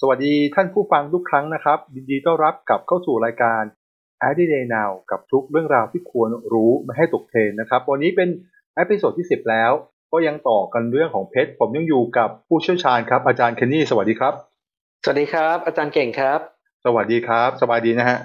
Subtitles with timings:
[0.00, 3.62] สวัสดีท่านผู้ฟังทุกครั้งนะครับยินดีต้อนรับกลับเข้าสู่รายการ
[4.28, 8.28] a d d y Day Now กับทุกเรื่องราวที่ควรรู้ไม่ให้ตกเทรนด์นะครับ วันนี้เป็น
[8.74, 9.72] episode ที่ 10 แล้ว
[10.12, 14.34] ก็ยังต่อกันเรื่องของเพชร ผมยังอยู่กับผู้เชี่ยวชาญครับ อาจารย์เคนนี่สวัสดีครับ
[15.04, 16.40] สวัสดีครับ อาจารย์เก่งครับ
[16.84, 18.18] สวัสดีครับ สบายดีนะฮะ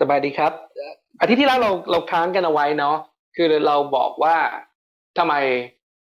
[0.00, 2.96] สบายดีครับเอ่ออาทิตย์ที่แล้วเราเราค้างกันเอาไว้เนาะ
[3.36, 4.36] คือเราบอกว่า
[5.18, 5.34] ทำไม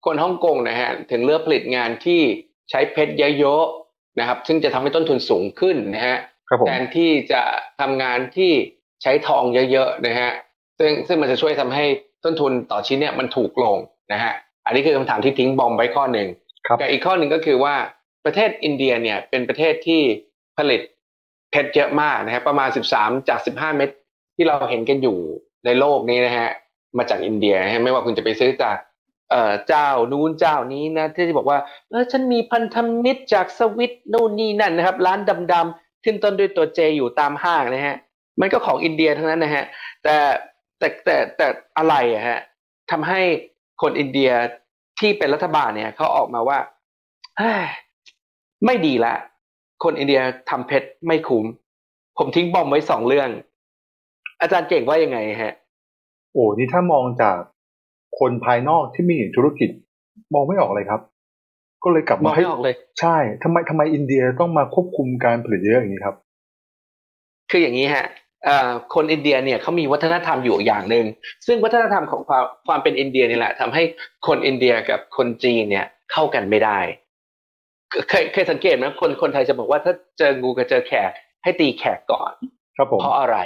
[0.05, 2.21] คนฮ่องกงนะฮะถึงเลือกผลิตงานที่
[2.69, 3.86] ใช้เพชรเยอะๆ
[4.19, 6.17] นะครับ ซึ่งจะทำให้ต้นทุนสูงขึ้นนะฮะ
[6.49, 7.41] ครับผมแทนที่จะ
[7.81, 8.51] ทำงานที่
[9.01, 10.31] ใช้ทองเยอะๆนะฮะ
[10.79, 11.85] ซึ่งซึ่งมันจะช่วยทำให้
[12.23, 13.77] ต้นทุนต่อชิ้นเนี่ยมันถูกลง
[14.13, 14.33] นะฮะ
[14.65, 16.27] อันนี้คือคำถามที่ทิ้งบอมไว้ข้อหนึ่ง
[16.67, 17.75] ครับกับอีกข้อหนึ่งก็คือว่า
[18.25, 20.01] ประเทศอินเดียเนี่ยเป็นประเทศที่
[20.57, 20.81] ผลิต
[21.51, 23.89] เพชรเยอะมากนะครับประมาณ 13 จาก 15 เม็ด
[24.35, 25.17] ที่เราเห็นกันอยู่
[25.65, 26.49] ในโลกนี้นะฮะ
[26.97, 28.75] มาจากอินเดียนะฮะไม่ว่าคุณจะไปซื้อจาก
[29.29, 31.59] เออเจ้านู้นเจ้านี้นะที่บอกว่า
[31.89, 35.19] เออฉันมีพันธมิตรจากสวิตนู่นนี่นั่นนะครับ ร้าน
[35.53, 37.95] ดำๆขึ้นต้นด้วยตัวเจอยู่ตามห้างนะฮะ
[38.39, 39.63] มันก็ของอินเดียทั้งนั้นนะฮะ
[40.03, 40.15] แต่
[40.79, 42.39] แต่แต่แต่อะไรอะฮะ
[42.91, 43.21] ทำให้
[43.81, 44.31] คนอินเดีย
[44.99, 46.59] ที่เป็นรัฐบาลเนี่ยเขาออกมาว่า
[48.65, 49.13] ไม่ดีละ
[49.83, 51.45] คนอินเดียทำเพชรไม่คุ้ม
[52.17, 53.29] ผมทิ้งบอมไว้สองเรื่อง
[54.41, 55.53] อาจารย์เก่งว่ายังไงฮะ
[56.31, 57.37] โอ้นี่ถ้ามองจาก
[58.19, 59.69] คนภายนอกที่ไมีธุรกิจ
[60.33, 61.01] มองไม่ออกเลยครับ
[61.83, 66.15] ก็เลยกลับมอมางให้ไม่ออกเลย ใช่ทำไมทำไมอินเดียต้องมาควบคุมการผลิตเยอะอย่างนี้ครับ
[67.49, 68.05] คืออย่างนี้ฮะ
[68.45, 71.05] เอ่อคนอินเดียเนี่ยเขามีวัฒนธรรมอยู่อย่างหนึ่ง
[71.47, 73.83] ซึ่งวัฒนธรรมของความความเป็นอินเดียนี่แหละทำให้
[74.27, 76.79] คนอินเดียกับคนจีนเนี่ยเข้ากันไม่ได้
[78.09, 81.11] เคยเคยสังเกตไหมคนคนไทยจะบอกว่าถ้าเจองูกับเจอแขก
[81.43, 82.31] ให้ตีแขกก่อน
[82.77, 83.37] ครับผมเพราะอะไร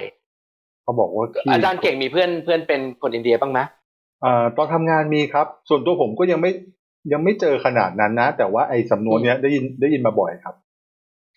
[0.83, 3.67] เขาบอกว่าที่อาจารย์เก่งมีเพื่อนเพื่อนเป็นคนอินเดียบ้างไหมอ่า
[4.57, 6.51] ตอนทำงานมีครับ ส่วนตัวผมก็ยังไม่
[7.13, 10.55] ยังไม่เจอขนาดนั้นนะ แต่ว่าไอ้สำนวนเนี้ยได้ยินได้ยินมาบ่อยครับ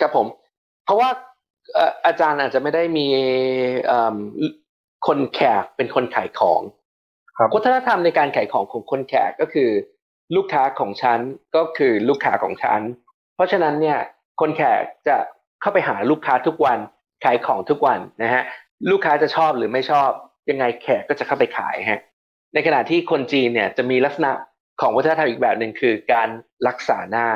[0.00, 0.26] ครับผม
[0.84, 1.10] เพราะว่า
[1.74, 3.06] เอ่ออาจารย์อาจจะไม่ได้มี
[3.86, 4.16] เอิ่ม
[5.06, 6.62] คนแขกเป็นคนขายของ
[7.38, 9.70] ครับวัฒนธรรมในการขายของของคนแขกก็คือ
[10.36, 11.18] ลูกค้าของฉัน
[11.56, 12.80] ก็คือลูกค้าของฉัน
[13.34, 13.98] เพราะฉะนั้นเนี่ย
[14.40, 15.16] คนแขกจะ
[15.60, 16.78] เข้าไปหาลูกค้าทุกวัน
[17.24, 18.42] ขายของทุกวันนะฮะ
[18.90, 20.10] ลูกค้าจะชอบหรือไม่ชอบ
[20.50, 22.00] ยังไงแขกก็จะเข้าไปขายฮะ
[22.54, 24.32] ในขณะที่คนจีนเนี่ยจะมีลักษณะ
[24.80, 26.28] ของวัฒนธรรมอีกแบบหนึ่งคือการ
[26.68, 27.28] รักษาหน้า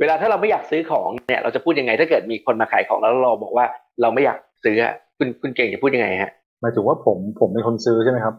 [0.00, 3.64] เวลาถ้าเราไม่อยากซื้อของเนี่ยเราจะพูดยังไงถ้าเกิดมีคนมาขายของแล้วเราบอกว่า
[4.00, 6.30] เราไม่อยากซื้ออะคุณคุณเก่งจะพูดยังไงฮะ
[6.60, 8.34] หมายถึงว่าผมผมเป็นคนซื้อใช่ไหมครับ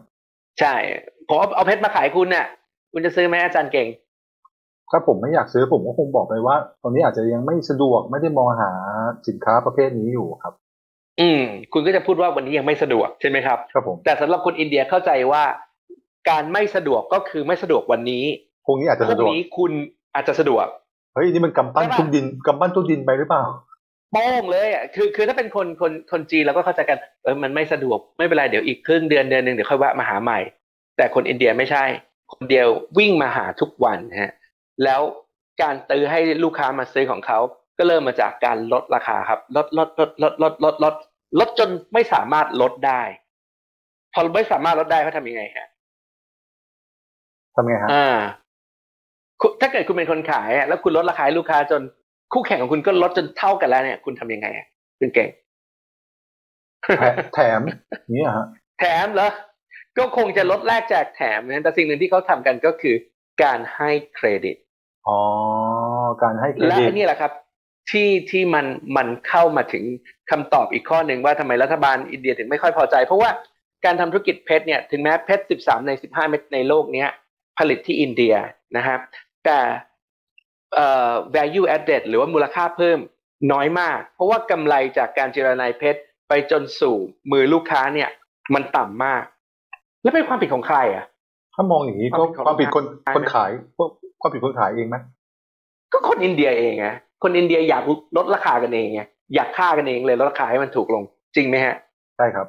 [0.60, 0.74] ใช่
[1.28, 2.46] ผมเอาเอาเพชรมาขายคุณน่ะ
[2.92, 3.88] คุณจะซื้อไหมอาจารย์เก่ง
[4.90, 8.70] ถ้าผมไม่อยากซื้อผมก็คงบอกไปว่า ตอนนี้อาจจะยังไม่สะดวกไม่ได้มองหา
[9.28, 10.54] สินค้าประเภทนี้อยู่ครับ
[11.20, 11.42] อืม
[11.72, 15.42] คุณก็จะพูดว่าวันนี้ยังไม่สะดวกใช่ไหมครับครับผมแต่สำหรับคนอินเดียเข้าใจว่า
[16.28, 18.24] การไม่สะดวกก็คือไม่สะดวกวันนี้
[18.66, 19.72] พวกนี้อาจพจะรุ่สะดวงกนี้คุณ
[20.14, 20.66] อาจจะสะดวก
[21.14, 23.44] เฮ้ยนี่มันกำปั้นใช่ปะทุกดินกำปั้นทุกดินไปหรือเปล่า
[24.12, 30.38] โป้งเลยอะคือคือถ้าเป็นคนคนคนจีนเราก็เข้าใจกันเออมันไม่สะดวกไม่เป็นไรเดี๋ยวอีกครึ่งเดือนเดือนหนึ่งเดี๋ยวค่อยแวะมาหาใหม่
[30.96, 31.84] แต่คนอินเดียไม่ใช่
[32.32, 32.68] คนเดียว
[32.98, 34.32] วิ่งมาหาทุกวันฮะ
[34.84, 35.00] แล้ว
[35.62, 37.38] การตื้อให้ลูกค้ามาซื้อของเขา
[37.78, 40.94] ก็เริ่มมาจากการลดราคาครับ ลดลดลดลดลดลดลด
[41.38, 43.02] ลดจนไม่สามารถลดได้
[44.12, 45.68] พอไม่สามารถลดได้เขาทำยังไงฮะ
[47.54, 48.06] ทำไงฮะอ่า
[49.40, 51.82] คุณถ้าเกิดคุณเป็นคนขายอะแล้วคุณลดราคาให้ลูกค้าจน
[52.32, 54.66] คู่แข่งของคุณก็ลดจนเท่ากันแล้วเนี่ย คุณทำยังไงอะ
[55.00, 55.28] คุณเก่ง
[56.98, 57.02] แถ
[57.34, 57.60] แถม
[58.10, 58.46] เนี่ยฮะ
[58.78, 59.30] แถมเหรอ
[59.98, 62.94] ก็คงจะลดแลกแจกแถมนะแต่สิ่งหนึ่งที่เขาทำกันก็คือ
[63.42, 64.56] การให้เครดิต
[65.08, 65.20] อ๋อ
[66.22, 67.32] การให้เครและดิตอันนี้แหละครับ
[67.90, 69.84] ที่ที่มันมันเข้ามาถึง
[70.30, 73.30] คำตอบอีกข้อหนึ่งว่าทำไมรัฐบาลอินเดียถึงไม่ค่อยพอใจ เพราะว่า
[73.84, 77.10] การทำธุรกิจเพชรเนี่ยถึงแม้เพชร 13 ใน 15 เม็ดในโลกเนี้ย
[77.58, 78.34] ผลิตที่อินเดีย
[78.76, 79.00] นะครับ
[79.44, 79.58] แต่
[80.74, 82.98] เอ่อ value added หรือว่ามูลค่าเพิ่ม
[83.52, 86.96] น้อยมาก เพราะว่ากำไรจากการเจรนายเพชรไปจนสู่
[87.32, 88.10] มือลูกค้าเนี่ย
[88.54, 89.22] มันต่ำมาก
[90.02, 91.04] แล้วเป็นความผิดของใครอะ
[91.54, 93.90] ถ้ามองอย่างนี้ก็ความผิดของความผิดคนคนขายพวก
[94.20, 94.96] ความผิดคนขายเองไหม
[95.92, 96.88] ก็คนอินเดียเองไง
[97.22, 97.82] คนอินเดียอยาก
[98.16, 99.02] ลดราคากันเองไง
[99.34, 101.02] อยากฆ่ากันเองเลยลดราคาให้มันถูกลง
[101.36, 101.74] จริงไหมฮะ
[102.16, 102.46] ใช่ครับ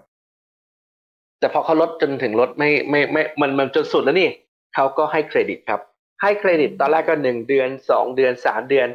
[1.40, 4.30] แต่พอเขาลดจนถึงลดไม่ไม่ไม่มันมันจนสุดแล้วนี่
[4.76, 5.82] เขาก็ให้เครดิตครับ
[6.22, 8.88] ให้เครดิตตอนแรกก็หนึ่งเดือนสองเดือนสามเดือน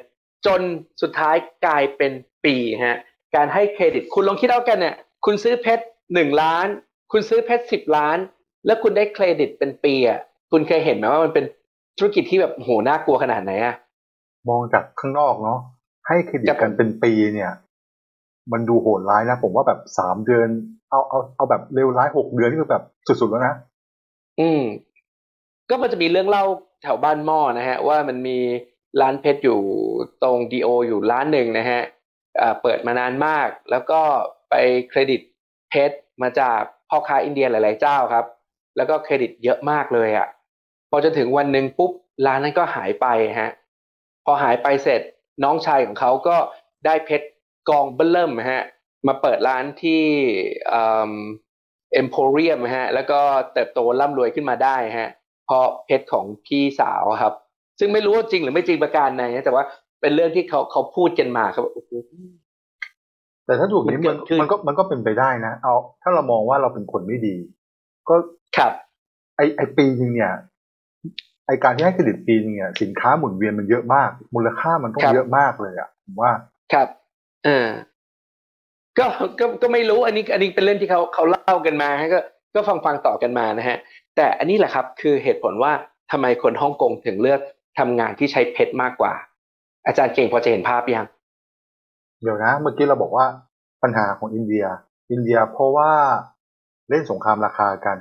[0.47, 0.61] จน
[1.03, 1.37] สุดท้าย
[1.67, 2.13] กลายเป็น
[2.45, 2.99] ปีฮะ
[3.37, 5.85] การให้เครดิต คุณลองคิดเอากันเนี่ยคุณซื้อเพชร
[6.15, 6.67] หนึ่งล้าน
[7.13, 8.19] คุณซื้อเพชรสิบล้าน
[8.67, 10.21] แล้วคุณได้เครดิตเป็นปีอะ
[10.53, 11.45] คุณเคยเห็นไหมว่ามันเป็น
[11.99, 13.75] ธุรกิจที่แบบโหน่ากลัวขนาดไหนอะ
[14.49, 15.59] มองจากข้างนอกเนาะ
[16.07, 17.53] ให้เครดิตครับผมกันเป็นปีเนี่ย
[18.53, 20.49] มันดูโหดร้ายนะ ผมว่าแบบสามเดือน
[20.91, 23.55] เอาเอาเอาแบบเร็วร้ายหกเดือนนี่คือแบบสุดๆแล้วนะ
[24.41, 24.63] อืม
[25.69, 26.45] ก็มันจะมีเรื่องเล่า
[26.83, 28.39] แถวบ้านหม้อนะฮะว่ามันมี
[29.01, 29.61] ร้านเพชรอยู่
[30.23, 31.81] ตรงดีโออยู่ร้านหนึ่งนะฮะ
[32.37, 34.01] เอ่อเปิดมานานมาก แล้วก็
[34.51, 34.55] ไป
[34.89, 35.21] เครดิต
[35.71, 38.27] เพชรมาจากพ่อค้าอินเดียหลาย ๆ เจ้าครับ
[38.77, 40.29] แล้วก็เครดิตเยอะมากเลยอะ่ะ
[40.91, 41.93] พอจนถึงวันหนึ่งปุ๊บ
[42.27, 43.07] ร้านนั้นก็หายไป
[43.41, 43.51] ฮะ
[44.25, 45.01] พอหายไปเสร็จ
[45.45, 46.37] น้องชายของเขาก็
[46.87, 47.27] ได้เพชร
[47.69, 48.65] กองเบิ่มฮะ
[49.07, 50.03] มาเปิดร้านที่
[50.71, 53.21] เอ็มโพเรียมฮะแล้วก็
[53.53, 55.09] เติบโตร่ำรวยขึ้นมาได้ฮะ
[55.49, 57.35] เพราะเพชรของพี่สาวครับ
[57.79, 59.65] ซึ่งไม่รู้ว่าจริงหรือไม่จริงประการใดนะแต่ว่า
[60.01, 61.91] เป็นเรื่องที่เขาเขาพูดกันมาครับโอ้โห
[63.47, 67.37] แต่ถ้าถูกนี้มัมันนเกิดขึ้นมันก็มันก็เป็นไปได้นะ เอา ถ้าเรามองว่าเราเป็นคนไม่ดี
[68.09, 68.15] ก็
[68.57, 68.73] ครับ
[69.37, 70.33] ไอไอปีนึงเนี่ย
[71.47, 76.33] ไอการที่ให้เครดิตปีนึงเนี่ยสินค้าหมุนเวียนมันเยอะมาก มูลค่ามันต้องครับเยอะมากเลยอะผมว่า
[76.73, 76.89] ครับ
[77.45, 77.69] เออ
[78.99, 79.07] ก็
[79.41, 82.21] ก็ก็ไม่รู้อันนี้ อันนี้เป็นเรื่องที่เขาเขาเล่ากันมาฮะก็
[82.55, 83.79] ก็ฟังฟังต่อกันมานะฮะ
[84.19, 85.73] แต่อันนี้แหละครับคือเหตุผลว่า
[86.11, 87.41] ทำไมคนฮ่องกงถึงเลือก
[87.79, 89.13] ทำงานที่ใช้เพชรมากกว่า
[89.87, 91.07] อาจารย์เก่งพอจะเห็นภาพยัง
[92.23, 93.27] เดี๋ยวนะ เมื่อกี้เราบอกว่า
[93.83, 94.65] ปัญหาของอินเดีย
[95.11, 95.91] อินเดียเพราะว่า
[96.91, 97.97] เล่นสงครามราคากัน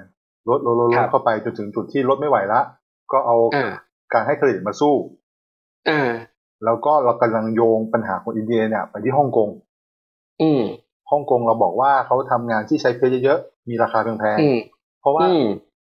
[0.49, 2.61] ลดลดลดลครัดบเข้าไปจนถึงจุดที่ลดไม่ไหวละ
[3.11, 3.71] ก็เอาอ่า
[4.13, 4.95] การให้เครดิตมาสู้
[5.89, 6.11] อ่า
[6.65, 9.49] แล้วก็เรากำลังโยงปัญหาของอินเดียเนี่ยไปที่ฮ่องกง
[10.41, 10.61] อืม
[11.11, 15.35] ฮ่องกงเราบอกว่าเขาทำงานที่ใช้เพชรเยอะๆมีราคาแพงอืมๆเพราะว่าอื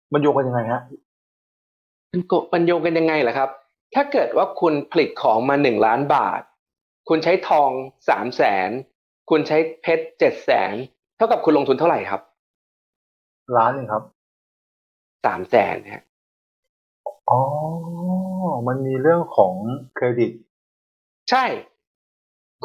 [0.09, 0.81] มมันโยงกันยังไงฮะ
[2.11, 3.49] มันโกมันโยงกันยังไงล่ะครับ
[3.95, 6.41] ถ้าเกิดว่าคุณผลิตของมาหนึ่งล้านบาท
[7.09, 7.69] คุณใช้ทอง
[8.09, 8.69] สามแสน
[9.29, 10.73] คุณใช้เพชรเจ็ดแสน
[11.17, 12.21] เท่ากับคุณลงทุนเท่าไหร่ครับ
[13.57, 14.03] ร้านหนึงครับ
[15.25, 16.03] สามแสนฮะ
[17.29, 17.39] อ๋อ
[18.67, 19.53] มันมีเรื่องของ
[19.95, 20.31] เครดิต
[21.29, 21.45] ใช่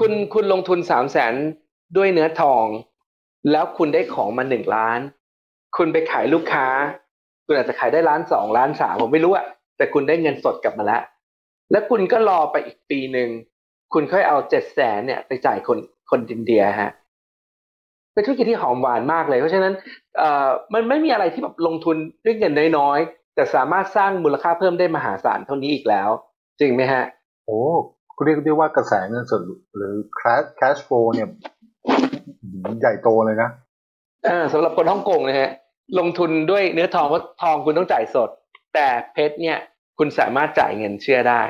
[0.00, 1.34] คุณคุณลงทุนสามแสน
[1.96, 2.64] ด้วยเนื้อทอง
[3.50, 5.00] แล้วคุณได้ของมาหนึ่งล้าน
[5.76, 6.66] คุณไปขายลูกค้า
[7.52, 9.44] คุณอาจจะขายได้ล้านสองล้านสามผมไม่รู้อะ
[9.76, 11.02] แต่คุณได้เงินสดกลับมาแล้ว
[11.70, 13.28] แล้วคุณก็รอไปอีกปีหนึ่ง
[13.93, 15.78] คุณค่อยเอาเจ็ดแสนเนี่ย ไปจ่ายคน
[16.10, 16.90] คนอินเดียฮะ
[18.12, 19.72] เป็นธุรกิจที่หอมหวานมากเลย เพราะฉะนั้น
[20.19, 26.08] เอ่อมันไม่มีอะไรที่แบบลงทุนด้วยเงินน้อยๆแต่สามารถสร้างมูลค่าเพิ่มได้มหาศาลเท่านี้อีกแล้ว
[26.60, 27.04] จริงไหมฮะ
[27.46, 27.60] โอ้
[28.25, 29.43] เรียกได้ว่ากระแสเงินสด
[29.76, 31.28] หรือ cash cash flow เนี่ย
[32.81, 33.50] ใหญ่โตเลยนะ
[34.25, 35.50] เออสำหรับคนฮ่องกงนะฮะ
[35.99, 38.31] ลงทุนด้วยเนื้อทองเพราะทองคุณต้องจ่ายสด
[38.75, 39.58] แต่เพชรเนี่ย
[39.99, 41.43] คุณสามารถจ่ายเงินเชื่อได้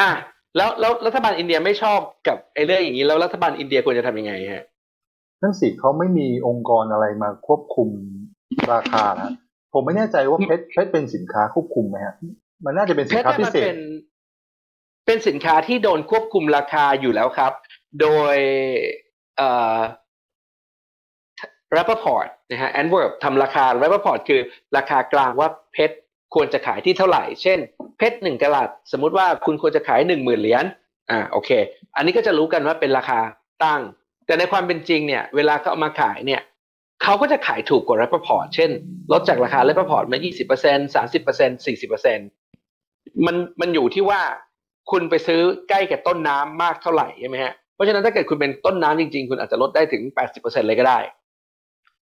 [0.00, 0.10] อะ
[0.56, 4.64] แล้วแล้วรัฐบาลอินเดียไม่ชอบกับไอ้เรื่องอย่างนี้แล้วรัฐบาลอินเดียควรจะทำยังไงฮะ
[5.42, 7.88] นั่นสิเขาไม่มีองค์กรอะไรมาควบคุม
[8.72, 9.30] ราคานะ
[9.72, 12.14] ผมไม่แน่ใจว่าเพชรเพชรเป็นสินค้าควบคุมไหมฮะ
[12.64, 13.80] มันน่าจะเป็นเพสินชรค้าเนี่ยพิมันเศษเป็น
[15.06, 17.52] เป็นสินค้าที่โดนควบคุมราคาอยู่แล้วครับ
[18.00, 18.36] โดย
[21.76, 24.40] Rappaport นะฮะ Antwerp ทำราคา Rappaport คือ
[24.76, 25.96] ราคากลางว่าเพชร
[26.34, 27.58] ควรจะขายที่เท่าไหร่ เช่น
[27.98, 30.64] เพชรหนึ่งกะลัด สมมุติว่าคุณควรจะขายหนึ่งหมื่นเหรียญ
[31.10, 31.50] อ่าโอเค
[31.96, 33.18] อันนี้ก็จะรู้กันว่าเป็นราคา
[33.64, 33.80] ตั้ง
[34.26, 36.42] แต่ในความเป็นจริงเนี่ย เวลาเขาเอามาขายเนี่ย
[37.02, 38.70] เขาก็จะขายถูกกว่า Rappaport เช่น
[39.12, 44.20] ลดจากราคา Rappaport มา20% 30% 40%มันมันอยู่ที่ว่า
[44.90, 50.02] คุณไปซื้อใกล้กับต้นน้ำมากเท่าไหร่ใช่ไหมฮะเพราะฉะนั้นถ้าเกิดคุณเป็นต้นน้ำจริงๆ คุณอาจจะลดได้ถึง
[50.36, 50.98] 80%เลยก็ได้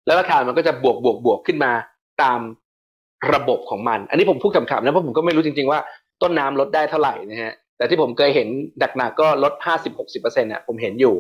[0.06, 1.71] แล้วราคามันก็จะบวกบวกบวกขึ้นมา
[2.24, 2.39] ตาม
[3.33, 5.80] ระบบของมัน อันนี้ผมพูดขำๆนะเพราะผมก็ไม่รู้จริงๆว่า
[6.21, 8.47] ต้นน้ำลดได้เท่าไหร่นะฮะแต่ที่ผมเคยเห็น
[8.97, 9.54] หนักๆก็ลด
[9.97, 11.16] 50-60%น่ะผมเห็นอยู่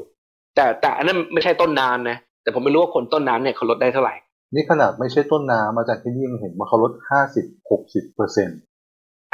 [0.55, 4.15] แต่แต่อันนั้นไม่ใช่ต้นน้ำนะแต่ผมไม่รู้ว่าคนต้นน้ำเนี่ยเขาลดได้เท่าไหร่
[4.53, 8.59] นี่ขนาดไม่ใช่ต้นน้ำอาจารย์เคนนี่ยังเห็นว่าเขาลดห้าสิบหกสิบเปอร์เซ็นต์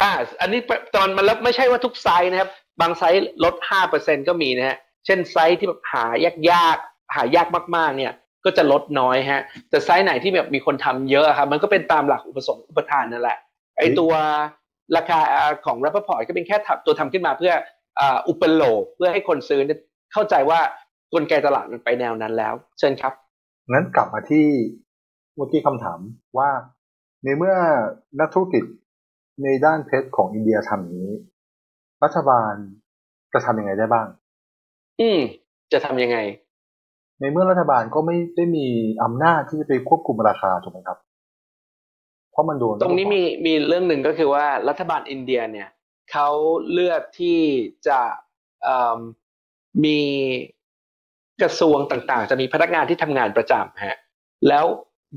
[0.02, 0.60] อ่าอันนี้
[0.94, 7.46] ตอนมันแล้วไม่ใช่ว่าทุกไซส์นะครับ บางไซส์ลดห้าเปอร์เซ็นก็มีนะฮะเช่นไซส์ที่แบบหายากยากๆหายาก
[7.76, 8.12] มากๆเนี่ย
[8.44, 13.38] ก็จะลดน้อยฮะ แต่ไซส์ไหนที่แบบมีคนทำเยอะครับมันก็เป็นตามหลักอุปสงค์อุปทานนั่นแหละ
[13.78, 14.12] ไอตัว
[14.96, 15.20] ราคา
[15.66, 17.52] ของ r a p p e r p o r t ก็เป็นแค่ทำตัวทำขึ้นมาเพื่อ
[18.00, 19.78] อ่าอุปโลกน์เพื่อให้คนซื้อเนี่ย
[20.12, 20.60] เข้าใจว่า
[21.14, 23.12] กลไกตลาดมันไปแนวนั้นแล้ว เชิญครับ
[23.72, 24.46] งั้นกลับมาที่
[25.36, 25.98] เมื่อกี้คำถาม
[26.38, 26.50] ว่า
[27.24, 27.54] ในเมื่อ
[28.20, 28.64] นักธุรกิจ
[29.42, 31.14] ในด้านเพชรของอินเดียทำอย่างนี้
[32.04, 32.54] รัฐบาล
[33.32, 34.06] จะทำยังไงได้บ้าง
[35.00, 35.20] อืม
[35.72, 36.18] จะทำยังไง
[37.20, 38.66] ในเมื่อรัฐบาลก็ไม่ได้มี
[39.02, 40.98] อำนาจที่จะไปควบคุมราคาถูกไหมครับ
[42.32, 45.68] เพราะมันโดนตรงนี้มีมีเรื่องหนึ่งก็คือว่ารัฐบาลอินเดียเนี่ย
[46.12, 46.28] เขา
[46.72, 47.40] เลือกที่
[47.88, 48.00] จะ
[49.84, 50.00] มี
[51.42, 53.98] กระทรวงต่างๆ จะมีพนักงานที่ทำงานประจำฮะ
[54.48, 54.64] แล้ว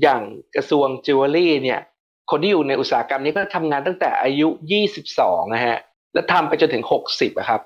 [0.02, 0.22] อย่าง
[0.56, 1.80] กระทรวงจิวเวลรี่เนี่ย
[2.30, 4.48] คนที่อยู่ในอุตสาหกรรมนี้ก็ทำงานตั้งแต่อายุ
[5.00, 5.76] 22 นะฮะ
[6.14, 7.60] แล้วทำไปจนถึง 60อะครับ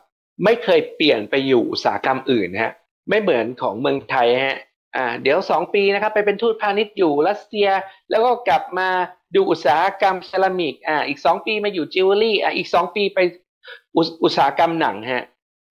[0.44, 2.72] ไม่เคยเปลี่ยนไปอยู่อุตสาหกรรมอื่นนะฮะ
[3.08, 4.56] ไม่เหมือนของเมืองไทยฮะ
[4.96, 7.68] อ่าเดี๋ยวสองปีนะครับไปเป็นทูตพาณิชย์อยู่รัสเซีย
[8.10, 8.88] แล้วก็กลับมา
[9.34, 13.18] ดูอุตสาหกรรมเซรามิกอ่าอีกสองปีมาอยู่จิวเวลรี่อ่าอีกสองปีไป
[13.96, 15.24] อุตอุตสาหกรรมหนังฮะ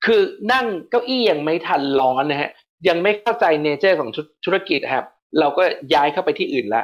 [0.06, 0.22] คือ
[0.54, 2.52] นั่งเก้าอี้ยังไม่ทันร้อนนะฮะ
[2.88, 5.06] ยังไม่เข้าใจ nature ของธุธุรกิจครับ
[5.40, 5.64] เราก็
[5.94, 6.84] ย้ายเข้าไปที่อื่นละ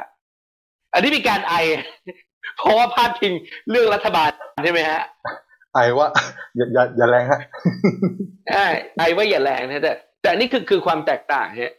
[0.94, 1.54] อันนี้มีการไอ
[2.56, 3.32] เพราะว่าพาดพิง
[3.70, 4.30] เรื่องรัฐบาล
[4.64, 5.00] ใช่ไหมฮะ
[5.74, 6.06] ไอว่า
[6.56, 7.40] อย่าอย่าอย่าแรงฮะ
[8.50, 8.66] ใช่
[8.98, 11.74] ไอว่าอย่าแรงนะแต่ แต่นี่คือคือความแตกต่างฮะ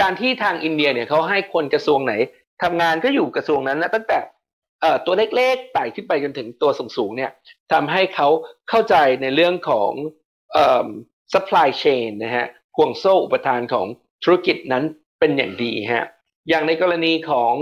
[0.00, 2.14] การที่ทางอินเดียเนี่ยเขาให้คนกระทรวงไหน
[2.62, 4.18] ทำงานก็อยู่กระทรวงนั้นนะตั้งแต่
[4.80, 7.30] เอ่อตัวเล็กๆไต่ขึ้นไปจนถึงตัวสูงๆเนี่ย
[7.72, 8.28] ทำให้เขา
[8.68, 9.92] เข้าใจในเรื่องของ
[10.52, 10.88] เอ่อ
[11.32, 13.86] supply chain นะฮะห่วงโซ่อุปทานของ
[14.24, 14.84] ธุรกิจนั้น
[15.18, 16.06] เป็นอย่างดีฮะ
[16.48, 17.54] อย่างในกรณีของ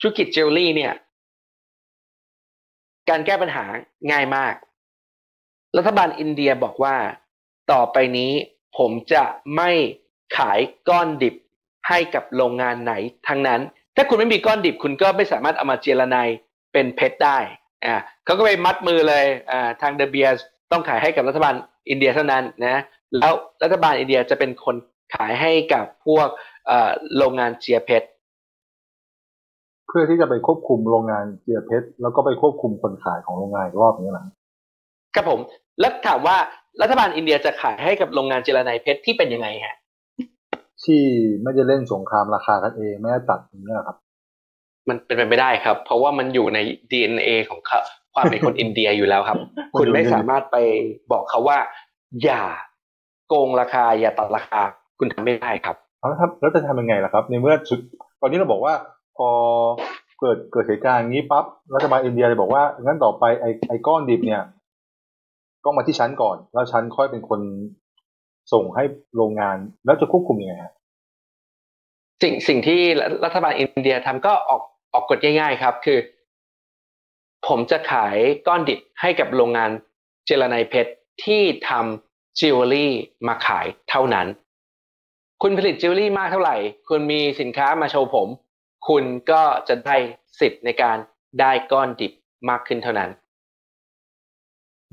[0.00, 0.94] ธุรกิจเจลลี่เนี่ย
[3.08, 3.64] การแก้ปัญหา
[4.10, 4.54] ง่ายมาก
[5.76, 6.96] รัฐบาลอินเดียบอกว่า
[7.72, 8.32] ต่อไปนี้
[8.76, 9.24] ผมจะ
[9.56, 9.70] ไม่
[10.36, 10.58] ขาย
[10.88, 11.34] ก้อนดิบ
[11.88, 12.92] ให้กับโรงงานไหน
[13.28, 13.60] ทั้งนั้น
[13.96, 16.28] ถ้าคุณไม่มีก้อนดิบคุณก็ไม่สามารถเอามาเจรไนาย
[16.72, 17.38] เป็นเพชรได้
[17.84, 17.94] อ่า
[18.24, 20.28] เขาก็ไปมัดมือเลยอ่าทางเดเบีย
[20.72, 21.54] ต้องขายให้กับรัฐบาล
[21.88, 22.82] อินเดียเท่านั้นนะ
[23.18, 24.76] แล้วรัฐบาลอินเดียจะเป็นคน
[25.14, 26.28] ขายให้กับพวก
[26.66, 28.06] เอ่อโรงงานเจียเพชร
[29.86, 34.26] เพื่อที่จะไปควบคุมโรงงานเจียเพชรแล้วก็ไปควบคุมคนขายของโรงงานอีกรอบนี้หลัง
[35.14, 35.40] ครับผม
[35.80, 36.36] แล้วถามว่า
[36.82, 39.76] รัฐบาลอินเดียจะขายให้กับโรงงานเจรไนายเพชรที่เป็นยังไงฮะ
[40.84, 41.02] ที่
[41.42, 43.96] ไม่ได้เล่นสงครามราคากันเองไม่ได้ตัดอย่างนี้ยครับ
[44.88, 46.58] มันเป็นไปไม่ได้ครับ เพราะว่ามันอยู่ใน
[46.90, 47.80] DNA ของเขา
[48.14, 49.38] ความเป็นคนอินเดียอยู่แล้วครับ
[49.78, 50.56] คุณไม่สามารถไป
[51.12, 51.58] บอกเขาว่า
[52.24, 52.42] อย่า
[53.28, 54.60] โกงราคาอย่าตัดราคา
[54.98, 57.80] คุณทำไม่ได้ครับแล้วทำแล้วจะทำยังไงล่ะครับ ในเมื่อสุด
[58.20, 58.74] ตอนนี้เราบอกว่า
[59.16, 59.28] พอ
[60.20, 61.44] เกิดเกิดเหตุการณ์อย่างนี้ปั๊บ
[61.74, 64.42] รัฐบาลอินเดียเลยบอกว่างั้นต่อไปไอ้ไอ้ก้อนดิบเนี่ย
[65.68, 67.40] ต้องมาที่ชั้นก่อน แล้วชั้นค่อยเป็นคน
[68.52, 68.84] ส่งให้
[69.16, 70.72] โรงงานแล้วจะควบคุมยังไงฮะ
[72.22, 72.80] สิ่งสิ่งที่
[73.24, 75.98] รัฐบาลอินเดียทำก็ออกออกกฎง่ายๆครับ คือ
[77.46, 79.70] ผมจะขายก้อนดิบให้กับโรงงาน
[80.26, 80.92] เจียระไนเพชร
[81.24, 82.92] ที่ทำจิวเวลรี่
[83.26, 84.26] มาขายเท่านั้น
[85.42, 86.56] คุณผลิตจิวเวลรี่มากเท่าไหร่
[86.88, 88.28] คุณมีสินค้ามาโชว์ผม
[88.88, 89.96] คุณก็จะได้
[90.40, 90.96] สิทธิ์ในการ
[91.40, 92.12] ได้ก้อนดิบ
[92.48, 93.10] มากขึ้นเท่านั้น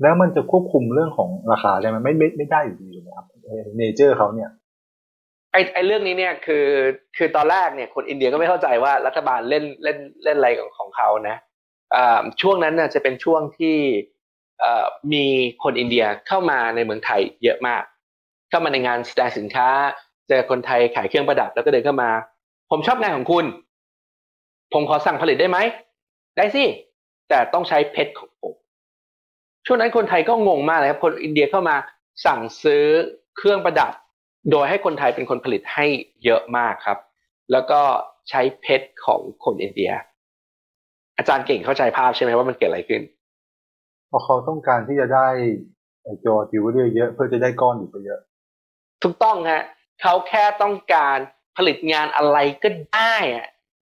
[0.02, 3.26] แล้วมันจะควบคุมเรื่องของราคาได้ไหมไม่ไม่ไม่ได้อยู่ดีถูกไหมครับ
[3.78, 4.50] เนเจอร์เขาเนี่ย
[5.52, 6.66] ไอไอเรื่องนี้เนี่ยคือ
[7.16, 11.36] คือตอนแรกเนี่ยคนอินเดียก็ไม่เข้าใจว่ารัฐบาลเล่นเล่นเล่นอะไรของของเขานะ
[11.94, 13.76] อ่าช่วงนั้นน่ะจะเป็นช่วงที่
[14.62, 15.24] อ่อมี
[15.62, 17.82] คนอินเดียเข้ามาในเมืองไทยเยอะมาก
[18.50, 19.68] เข้ามาในงานแสดงสินค้า
[20.28, 22.10] เจอคนไทยขายเครื่องประดับแล้วก็เดินเข้ามา
[22.70, 23.44] ผมชอบงานของคุณ
[24.72, 25.58] ผมขอสั่งผลิตได้ไหม
[26.36, 26.64] ได้สิ
[27.28, 28.54] แต่ต้องใช้เพชรของผม
[29.66, 31.76] ช่วงนั้นคนไทยก็งงมากเลยครับคนอินเดียเข้ามา
[32.26, 32.84] สั่งซื้อ
[33.36, 33.92] เครื่องประดับ
[34.50, 35.86] โดยให้คนไทยเป็นคนผลิตให้
[36.24, 36.98] เยอะมากครับ
[37.52, 37.80] แล้วก็
[38.30, 39.90] ใช้เพชรของคนอินเดีย
[41.18, 43.02] อาจารย์เก่งเข้าใจภาพใช่ไหมว่ามันเกิดอะไรขึ้น
[44.08, 45.28] เพราะเขาต้องการที่จะได้
[46.02, 48.20] ไอ้จอจิวเวลรี่เยอะเพื่อจะได้ก้อนดิบไปเยอะ
[49.02, 49.62] ถูกต้องฮะ
[50.02, 51.18] เขาแค่ต้องการ
[51.56, 53.46] ผลิตงานอะไรก็ได้อะ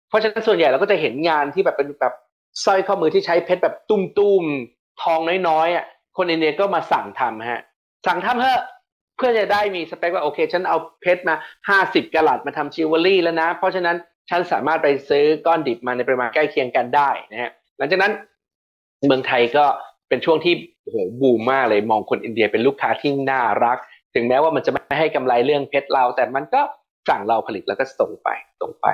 [0.08, 2.14] เพราะฉะนั้นส่วนใหญ่เราก็จะเห็นงานที่แบบเป็นแบบ
[2.66, 5.86] สร้อยข้อมือที่ใช้เพชรแบบตุ้มๆ ทองน้อยๆอะ
[6.18, 7.62] คนอินเดียก็มาสั่งทำฮะ
[8.08, 8.58] สั่งทำเพื่อ
[9.18, 11.36] เพื่อจะได้มีสเปคว่าโอเค ฉันเอาเพชรมา
[11.70, 13.96] ห้าสิบกะรัตมาทำจิวเวลรี่แล้วนะ เพราะฉะนั้น
[14.30, 18.14] ฉันสามารถไปซื้อก้อนดิบมาในปริมาณใกล้เคียงกันได้นะฮะหลังจากนั้น
[19.06, 19.66] เมืองไทยก็
[20.10, 20.54] เป็นช่วงที่
[20.90, 23.78] โหบูมมากเลยมองคนอินเดียเป็นลูกค้าที่น่ารัก
[24.16, 26.62] ถึงแม้ว่ามันจะไม่ให้กำไรเรื่องเพชรเรา แต่มันก็
[27.10, 28.30] สั่งเราผลิตแล้วก็ส่งไป
[28.62, 28.88] ส่งไป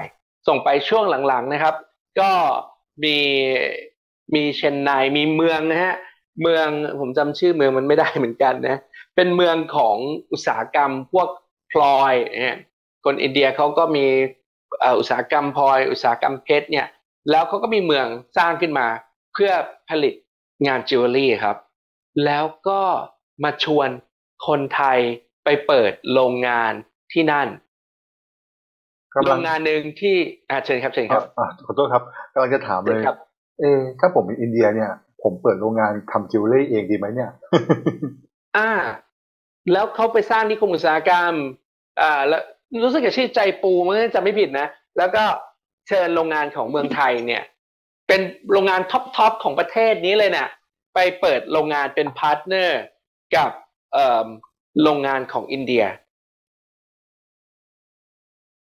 [0.47, 1.75] ส่งไปช่วงหลังๆนะครับ
[2.19, 2.29] ก็
[3.03, 3.17] มี
[4.35, 5.95] มีเชนไนมีเมืองนะฮะ
[6.41, 6.67] เมือง
[6.99, 8.79] ผมจำชื่อเมืองมันไม่ได้เหมือนกันนะ
[9.15, 9.97] เป็นเมืองของ
[10.31, 11.27] อุตสาหกรรมพวก
[11.71, 12.57] พลอยนะฮะ
[13.05, 14.05] คนอินเดียเขาก็มี
[14.79, 16.87] เอ่ออุตสาหกรรมพลอยอุตสาหกรรมเพชรเนี่ย
[17.29, 18.05] แล้วเขาก็มีเมือง
[18.37, 18.87] สร้างขึ้นมา
[19.33, 19.51] เพื่อ
[19.89, 20.13] ผลิต
[20.67, 21.57] งานจิวเวลรี่ครับ
[22.25, 22.81] แล้วก็
[23.43, 23.89] มาชวน
[24.47, 24.99] คนไทย
[25.43, 26.73] ไปเปิดโรงงาน
[27.13, 27.47] ที่นั่น
[29.15, 30.15] กำลังโรงงานหนึ่งที่
[30.49, 32.03] อ่าเชิญครับเชิญครับอะขอโทษครับ
[32.33, 33.17] กำลังจะถามเลเชิญครับ
[33.59, 34.91] เอะถ้าผมเป็นอินเดียเนี่ย
[35.23, 37.31] ผมเปิดโรงงานทำจิวเวลรี่เองดีไหมเนี่ย
[38.57, 38.71] อ่า
[39.71, 41.33] แล้วเขาไปสร้างนิคมอุตสาหกรรม
[42.01, 42.41] อ่า แล้ว
[42.83, 44.67] รู้สึกจะชื่อไจปูร์มันจะไม่ผิดนะ
[44.97, 45.23] แล้วก็
[45.87, 47.43] เชิญโรงงานของเมืองไทยเนี่ย
[48.07, 50.47] เป็นโรงงาน top top ของประเทศนี้เลยนะ
[50.93, 52.81] ไปเปิดโรงงานเป็น partner
[53.35, 53.51] กับ
[53.93, 54.27] เอ่อ
[54.83, 55.85] โรงงานของอินเดีย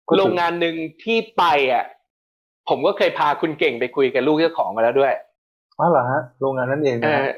[0.08, 1.84] ก็คือโรงงานหนึ่งที่ไปอะ
[2.68, 5.12] ผมก็เคยพาคุณเก่งไปคุยกับลูกเจ้าของมาแล้วด้วย
[5.78, 7.34] อ๋อเหรอฮะโรงงานนั้นเองเอนะอฮะ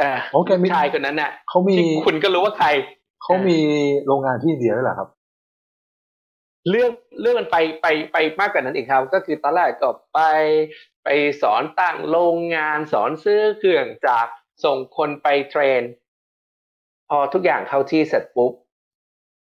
[0.00, 2.68] เออโอเคมีชายคนนั้นน่ะเขามีที่คุณก็รู้ว่าใคร
[3.22, 3.58] เขามี
[4.06, 5.08] โรงงานที่อินเดียด้วยเหรอครับ
[6.70, 10.20] เรื่องเรื่องมันไปไปไปมากกว่านั้นอีกครับ ก็คือตอนแรกก็ไป
[11.04, 11.08] ไป
[11.42, 14.30] สอนตั้งโรงงานสอนซื้อเครื่องจากร
[14.64, 15.82] ส่งคนไปเทรน
[17.08, 18.52] พอทุกอย่างเข้าที่เสร็จปุ๊บ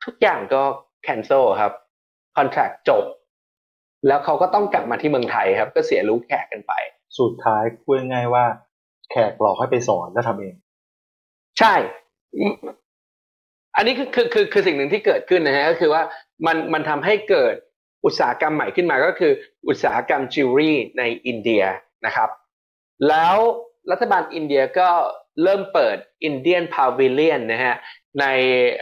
[0.05, 0.63] ทุกอย่างก็
[1.07, 1.73] cancel ครับ
[2.37, 3.05] contract จบ
[4.07, 6.73] แล้วเขาก็ต้องกลับมาที่เมืองไทยครับ ก็เสียรู้แขกกันไป
[7.19, 8.45] สุดท้ายพูดง่ายๆว่า
[9.11, 10.55] แขกหลอกให้ไปสอนแล้วทำเอง
[11.59, 11.75] ใช่
[12.37, 12.55] อืม
[13.77, 16.03] อันนี้คือคือคือคือสิ่งหนึ่งที่เกิดขึ้นนะฮะก็คือว่า
[16.47, 17.55] มันมันทำให้เกิด
[18.05, 19.33] อุตสาหกรรมใหม่ขึ้นมาก็คือ
[19.69, 21.65] อุตสาหกรรมจิวเวลรี่ในอินเดีย
[22.07, 22.29] นะครับ
[23.09, 23.37] แล้ว
[23.91, 24.89] รัฐบาลอินเดียก็
[25.43, 27.75] เริ่มเปิด Indian Pavilion นะฮะ
[28.21, 28.25] ใน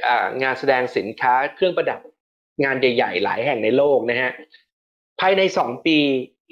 [0.07, 2.01] อ่างานแสดงสินค้าเครื่องประดับ
[2.65, 4.31] งานใหญ่ ๆ หลายแห่งในโลกนะฮะ
[5.21, 5.99] ภายในสองปี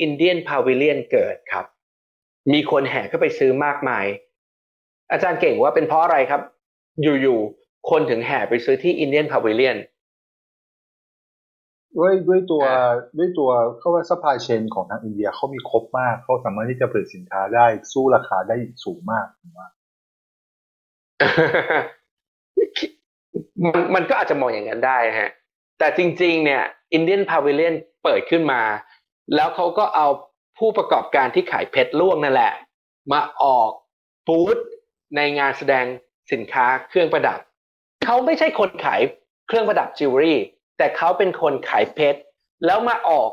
[0.01, 1.67] Indian Pavilion เกิดครับ
[2.53, 4.07] มีคนแห่เข้าไปซื้อมากมาย
[5.13, 6.43] อาจารย์เก่งว่าเป็นเพราะอะไรครับ
[7.03, 9.79] อยู่ๆคนถึงแห่ไปซื้อที่ Indian Pavilion
[11.99, 12.63] ด้วยด้วยตัว
[13.19, 19.69] ด้วยตัวเขาว่า supply chain ของทางอินเดียเขามีครบมากเขาสามารถที่จะผลิตสินค้าได้สู้ราคาได้สูงมากผมว่า
[23.63, 25.31] มันมันก็อาจจะมองอย่างนั้นได้ฮะ
[25.83, 28.63] แต่จริงๆเนี่ย Indian Pavilionเปิดขึ้นมา
[29.35, 30.07] แล้วเขาก็เอา
[30.59, 32.53] ผู้ประกอบการที่ขายเพชรร่วงนั่นแหละ
[33.13, 33.71] มาออก
[34.27, 34.57] บูธ
[35.17, 35.85] ในงานแสดง
[36.33, 37.39] สินค้าเครื่องประดับ
[38.05, 39.01] เขาไม่ใช่คนขาย
[39.49, 40.39] เครื่องประดับจิวเวลรี่
[40.79, 42.21] แต่เขาเป็นคนขายเพชร
[42.67, 43.31] แล้วมาออก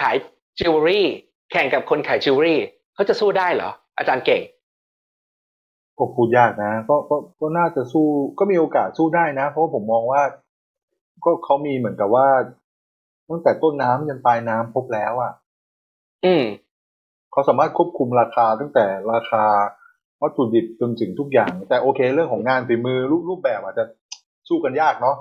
[0.00, 0.16] ขาย
[0.58, 1.06] จิวเวลรี่
[1.52, 2.60] แข่งกับคนขายจิวเวลรี่
[2.94, 4.42] เขาจะสู้ได้เหรอ อาจารย์เก่ง
[5.98, 8.06] ก็พูดยากนะก็ก็ก็น่าจะสู้
[8.38, 10.22] ก็มีโอกาสสู้ได้นะ เพราะผมมองว่า
[11.24, 12.26] ก็เขามีเหมือนกับว่า
[13.30, 15.32] ตั้งแต่ต้นน้ำยันปลายน้ำพบแล้วอะ
[16.24, 16.44] อืม
[17.32, 19.44] เขาสามารถควบคุมราคาตั้งแต่ราคา
[20.22, 23.84] วัตถุดิบจนถึงทุกอย่าง แต่โอเค เรื่องของงานฝีมือรูปรูปแบบอาจจะ
[24.48, 25.16] สู้กันยากเนาะ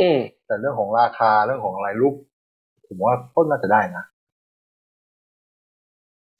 [0.00, 2.14] อืมแต่เรื่องของราคาเรื่องของอะไรรูป
[2.86, 4.04] ผมว่าก็น่าจะได้นะ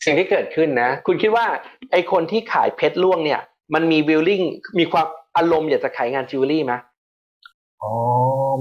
[0.04, 1.46] สิ่งที่เกิดขึ้นนะ คุณคิดว่า
[1.92, 3.40] ไอคนที่ขายเพชรล่วงเนี่ย
[3.74, 4.42] มันมีวิลลิ่ง
[4.78, 6.74] มีความอารมณ์อยากจะขายงานจิวเวลรี่ไหม
[7.84, 7.94] อ๋อ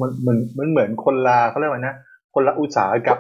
[0.02, 1.96] มันมันมันเหมือนคนละเขาเรียกว่านะ
[2.34, 3.20] คนละอุตสาหกรรม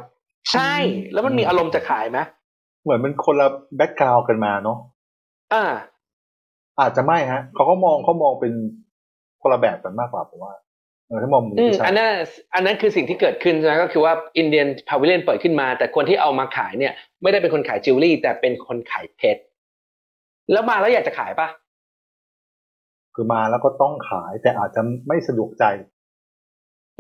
[0.51, 0.73] ใช่
[1.13, 2.19] แล้วมันมีอารมณ์จะขายไหม
[2.83, 4.77] เหมือนมันคนละ background กันมาเนาะ
[5.53, 5.65] อ่า
[6.79, 8.53] อาจจะไม่ฮะเขาก็มองเขามองเป็น
[9.41, 10.53] คนละแบบกันมากกว่าผมว่า
[11.07, 12.07] เออถ้ามองมุมอืมที่ใช่อันนั้น
[12.53, 19.41] อันนั้นคือสิ่งที่เกิดขึ้นนะก็คือว่า Indian Pavilion เปิดขึ้นมา แต่คนที่เอามาขายเนี่ย ไม่ได้เป็นคนขายจิวเวลรี่ แต่เป็นคนขายเพชร
[20.51, 21.47] แล้วมาแล้วอยากจะขายปะ
[23.15, 25.65] คือมาแล้วก็ต้องขายแต่อาจจะไม่สะดวกใจ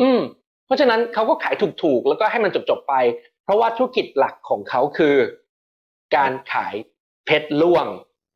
[0.01, 0.19] อืม
[0.65, 2.93] เพราะฉะนั้นเขาก็ขายถูกๆ แล้วก็ให้มันจบๆไป
[3.43, 5.15] เพราะว่าธุรกิจหลักของเขาคือ
[6.15, 6.75] การขาย
[7.25, 7.85] เพชรล่วง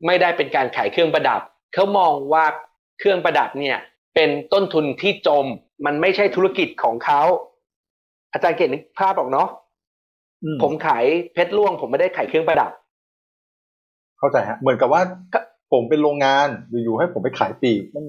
[0.05, 1.41] ไม่ได้เป็นการขายเครื่องประดับ
[1.73, 2.45] เขามองว่า
[2.99, 3.77] เครื่องประดับเนี่ย
[4.15, 5.45] เป็นต้นทุนที่จม
[5.85, 7.21] มันไม่ใช่ธุรกิจของเขา
[8.33, 9.49] อาจารย์เกตนึกภาพออกเนาะ
[10.43, 12.71] อืมผมขายเพชรล่วง ผมไม่ได้ขายเครื่องประดับ
[14.19, 15.01] เข้าใจฮะ เหมือนกับว่า
[15.33, 15.39] ก็
[15.71, 18.05] ผมเป็นโรงงานอยู่ๆให้ผมไปขายปลีกมัน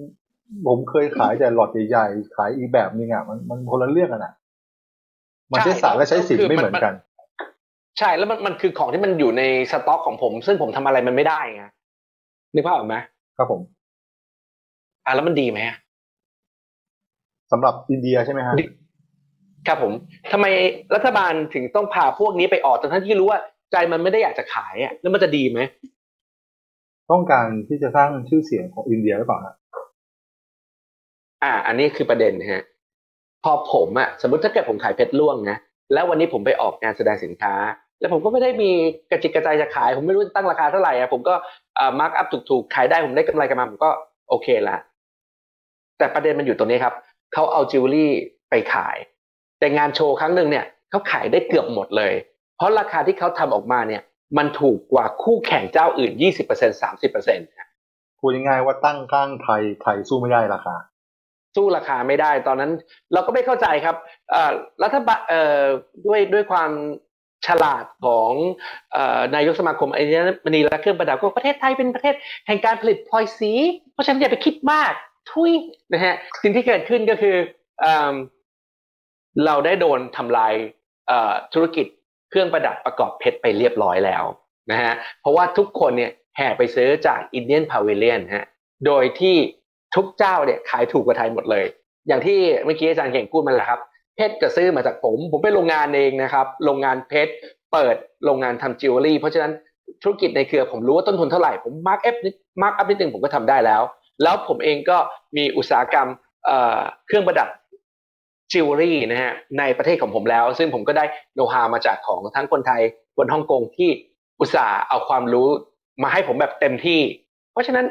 [0.67, 4.33] ผมเคยขายแต่หลอดใหญ่ๆ ขายอีกแบบนึงอะมันมันคนละเรื่องกันอะ
[5.53, 6.95] มันใช้สารและใช้สินไม่เหมือนกัน
[7.99, 11.65] ใช่แล้วมันมันคือของที่มันอยู่ในสต็อกของผม ซึ่งผมทำอะไรมันไม่ได้ไง
[12.55, 12.97] นึกภาพออกไหม
[13.37, 13.61] ครับผม
[15.07, 15.77] อะแล้วมันดีไหมอะ
[17.53, 18.65] สำหรับอินเดียใช่ไหมฮะดิ
[19.67, 19.93] ครับผม
[20.33, 20.47] ทำไม
[20.95, 23.39] รัฐบาลถึงต้องพาพวกนี้ไปออกทั้งที่รู้ว่า
[23.73, 25.61] ใจมันไม่ได้อยากจะขายอะแล้วมันจะดีไหม
[27.11, 29.55] ต้องการที่จะสร้างชื่อเสียงของอินเดียหรือเปล่าฮะ
[31.43, 32.63] อ่า อันนี้คือประเด็นนะฮะ
[33.45, 35.59] พอผมอะสมมติถ้าเกิดผมขายเพชรร่วงนะ
[35.93, 37.55] แล้ววันนี้ผมไปออกงานแสดงสินค้า
[38.01, 38.71] แล้วผมก็ไม่ได้มี
[39.11, 41.35] กระจิกกระใจจะขาย ผมไม่รู้ตั้งราคาเท่าไหร่อะผมก็
[41.79, 43.91] อ่า mark up ถูกๆ ขายได้ผมได้กำไรกันมาผมก็
[44.29, 44.77] โอเคละ
[45.99, 46.95] แต่ประเด็นมันอยู่ตรงนี้ครับ
[47.33, 48.13] เขาเอาจิวเวลรี่
[48.51, 48.97] ไปขาย
[49.59, 52.15] แต่งานโชว์ครั้งหนึ่งเนี่ยเขาขายได้เกือบหมดเลย
[52.57, 54.03] เพราะราคาที่เขาทำออกมาเนี่ย
[54.39, 56.83] มันถูกกว่าคู่แข่งเจ้าอื่น 20%
[57.53, 60.77] 30%พูดง่ายๆว่าตั้งข้างไทยไทยสู้ไม่ได้ราคา
[61.59, 62.73] สู้ราคาไม่ได้ตอนนั้น
[63.13, 63.97] เราก็ไม่เข้าใจครับ
[64.85, 65.21] รัฐบาล
[66.07, 66.71] ด้วยด้วยความ
[67.47, 68.33] ฉลาดของ
[68.97, 68.99] อ
[69.35, 72.15] นายกสมาคมไอ้นี่มณีและเครื่องประดับก็ประเทศไทยเป็นประเทศ
[72.47, 73.53] แห่งการผลิตพลอยสี
[73.93, 74.93] เพราะฉะนั้นอย่าไปคิดมาก
[75.33, 75.53] ทุย
[75.93, 77.37] นะฮะสิ่งที่เกิดขึ้นก็คือ
[77.81, 78.15] เอิ่ม
[79.47, 80.55] เราได้โดนทำลาย
[81.55, 81.87] ธุรกิจ
[82.31, 84.25] เครื่องประดับประกอบเพชรไปเรียบร้อยแล้ว
[84.71, 88.47] นะฮะเพราะว่าทุกคนเนี่ยแห่ไปซื้อจากอินเดียนพาวิเลียนฮะ
[88.87, 89.37] โดยที่
[89.95, 91.65] ทุกเจ้าเนี่ยขายถูกกว่าไทยหมดเลย
[92.09, 93.81] อย่างที่เมื่อกี้อาจารย์เก่งพูดมาแหละครับ
[94.17, 97.33] เพชรก็ซื้อมาจากผม ผมเป็นโรงงานเองนะครับ โรงงานเพชร
[97.73, 99.53] เปิดโรงงานทำจิวเวลรี่ เพราะฉะนั้น
[100.03, 102.17] ธุรกิจในเครือผมรู้ว่าต้นทุนเท่าไหร่ ผม mark up
[102.63, 103.83] mark up นิดนึงผมก็ทำได้แล้ว
[104.23, 104.99] แล้วผมเองก็
[105.37, 106.49] มีอุตสาหกรรม
[107.07, 107.49] เครื่องประดับ
[108.53, 112.83] จิวเวลรี่นะฮะในประเทศของผมแล้ว ซึ่งผมก็ได้ know-how มาจากของทั้งคนไทย
[113.17, 113.91] คนฮ่องกงที่
[114.41, 115.49] อุตส่าห์เอาความรู้
[116.03, 117.01] มาให้ผมแบบเต็มที่
[117.53, 117.87] เพราะฉะนั้น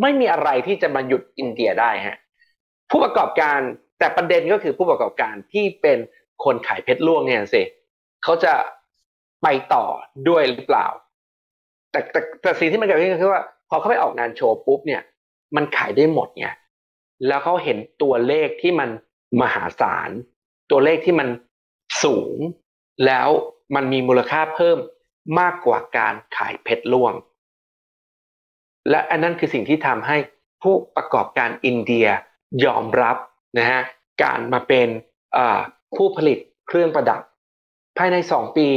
[0.00, 2.16] ไม่มีอะไรที่จะมาหยุดอินเดียได้ฮะ
[2.90, 3.58] ผู้ประกอบการ
[3.98, 5.98] แต่ประเด็นก็คือผู้ประกอบการที่เป็น
[6.44, 7.62] คนขายเพชรล่วงเนี่ยสิ
[8.24, 8.52] เขาจะ
[9.42, 9.84] ไปต่อ
[10.28, 10.86] ด้วยหรือเปล่า
[11.90, 15.02] แต่แต่แต่สิ่งที่มันเกิดขึ้นก็คือว่า พอเขาไปออกงานโชว์ปุ๊บเนี่ย
[15.56, 16.48] มันขายได้หมดไง
[17.26, 18.90] แล้วเขาเห็นตัวเลขที่มัน
[19.40, 20.10] มหาศาล
[20.70, 21.28] ตัวเลขที่มัน
[22.04, 22.38] สูง
[23.06, 23.28] แล้ว
[23.74, 24.78] มันมีมูลค่าเพิ่ม
[25.40, 27.12] มากกว่าการขายเพชรล่วง
[28.90, 30.16] และอันนั้นคือสิ่งที่ทำให้
[30.62, 32.06] ผู้ประกอบการอินเดีย
[32.64, 33.16] ยอมรับ
[33.58, 33.80] นะฮะ
[34.22, 34.88] การมาเป็น
[35.96, 37.20] ผู้ผลิตเครื่องประดับ
[37.98, 38.68] ภายในสองปี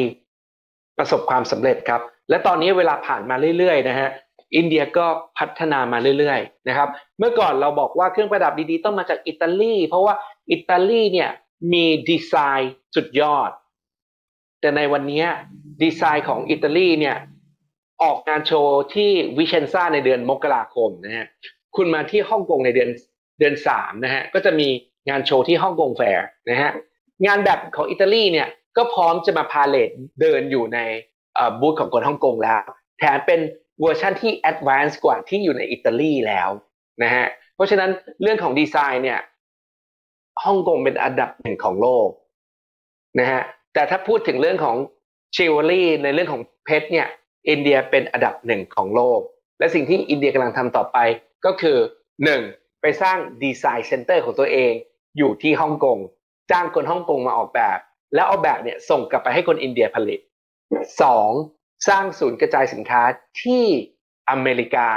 [0.98, 4.10] ประสบความสำเร็จครับ และตอนนี้เวลาผ่านมาเรื่อยๆนะฮะ
[4.56, 5.06] อินเดียก็
[5.38, 10.16] พัฒนามาเรื่อยๆนะครับ เมื่อก่อนเราบอกว่าเครื่องประดับดีๆ ต้องมาจากอิตาลี เพราะว่า
[10.52, 11.30] อิตาลีเนี่ย
[11.74, 13.50] มีดีไซน์สุดยอด
[14.62, 15.24] แต่ในวันนี้
[15.84, 17.16] ดีไซน์ของอิตาลีเนี่ย
[18.04, 21.28] ออกงานโชว์ที่วิเชนซ่าในเดือนมกราคมนะฮะ
[21.76, 22.90] คุณมาที่ฮ่องกงในเดือน
[23.40, 24.68] เดือนสามนะฮะก็จะมี
[25.10, 26.72] งานโชว์ที่ฮ่องกงแฟร์นะฮะ
[27.26, 29.90] งานแบบของอิตาลีเนี่ยก็พร้อมจะมาพาเหรด
[30.22, 30.80] เดินอยู่ใน
[31.60, 32.60] บูธของคนฮ่องกงแล้ว
[33.00, 33.40] แถมเป็น
[33.82, 36.50] เวอร์ชันที่ advance กว่าที่อยู่ในอิตาลีแล้ว
[37.04, 37.90] นะฮะเพราะฉะนั้น
[38.22, 39.20] เรื่องของดีไซน์เนี่ย
[40.46, 42.10] ฮ่องกงเป็นอันดับหนึ่งของโลก
[43.20, 43.42] นะฮะ
[43.74, 44.78] แต่ถ้าพูดถึงเรื่องของ
[45.36, 47.08] ชิวเวลรี่ในเรื่องของเพชรเนี่ย
[47.50, 49.20] อินเดียเป็นอันดับหนึ่งของโลก
[49.60, 50.98] และสิ่งที่อินเดียกำลังทำต่อไป
[51.46, 51.78] ก็คือ
[52.24, 52.42] หนึ่ง
[52.82, 54.74] ไปสร้าง design center ของตัวเอง
[55.18, 55.98] อยู่ที่ฮ่องกง
[56.52, 57.78] จ้างคนฮ่องกงมาออกแบบ
[58.16, 60.20] แล้วเอาแบบเนี่ยส่งกลับไปให้คนอินเดียผลิต
[61.02, 61.32] สอง
[61.88, 63.02] สร้างศูนย์กระจายสินค้า
[63.42, 63.66] ที่
[64.30, 64.90] อเมริกา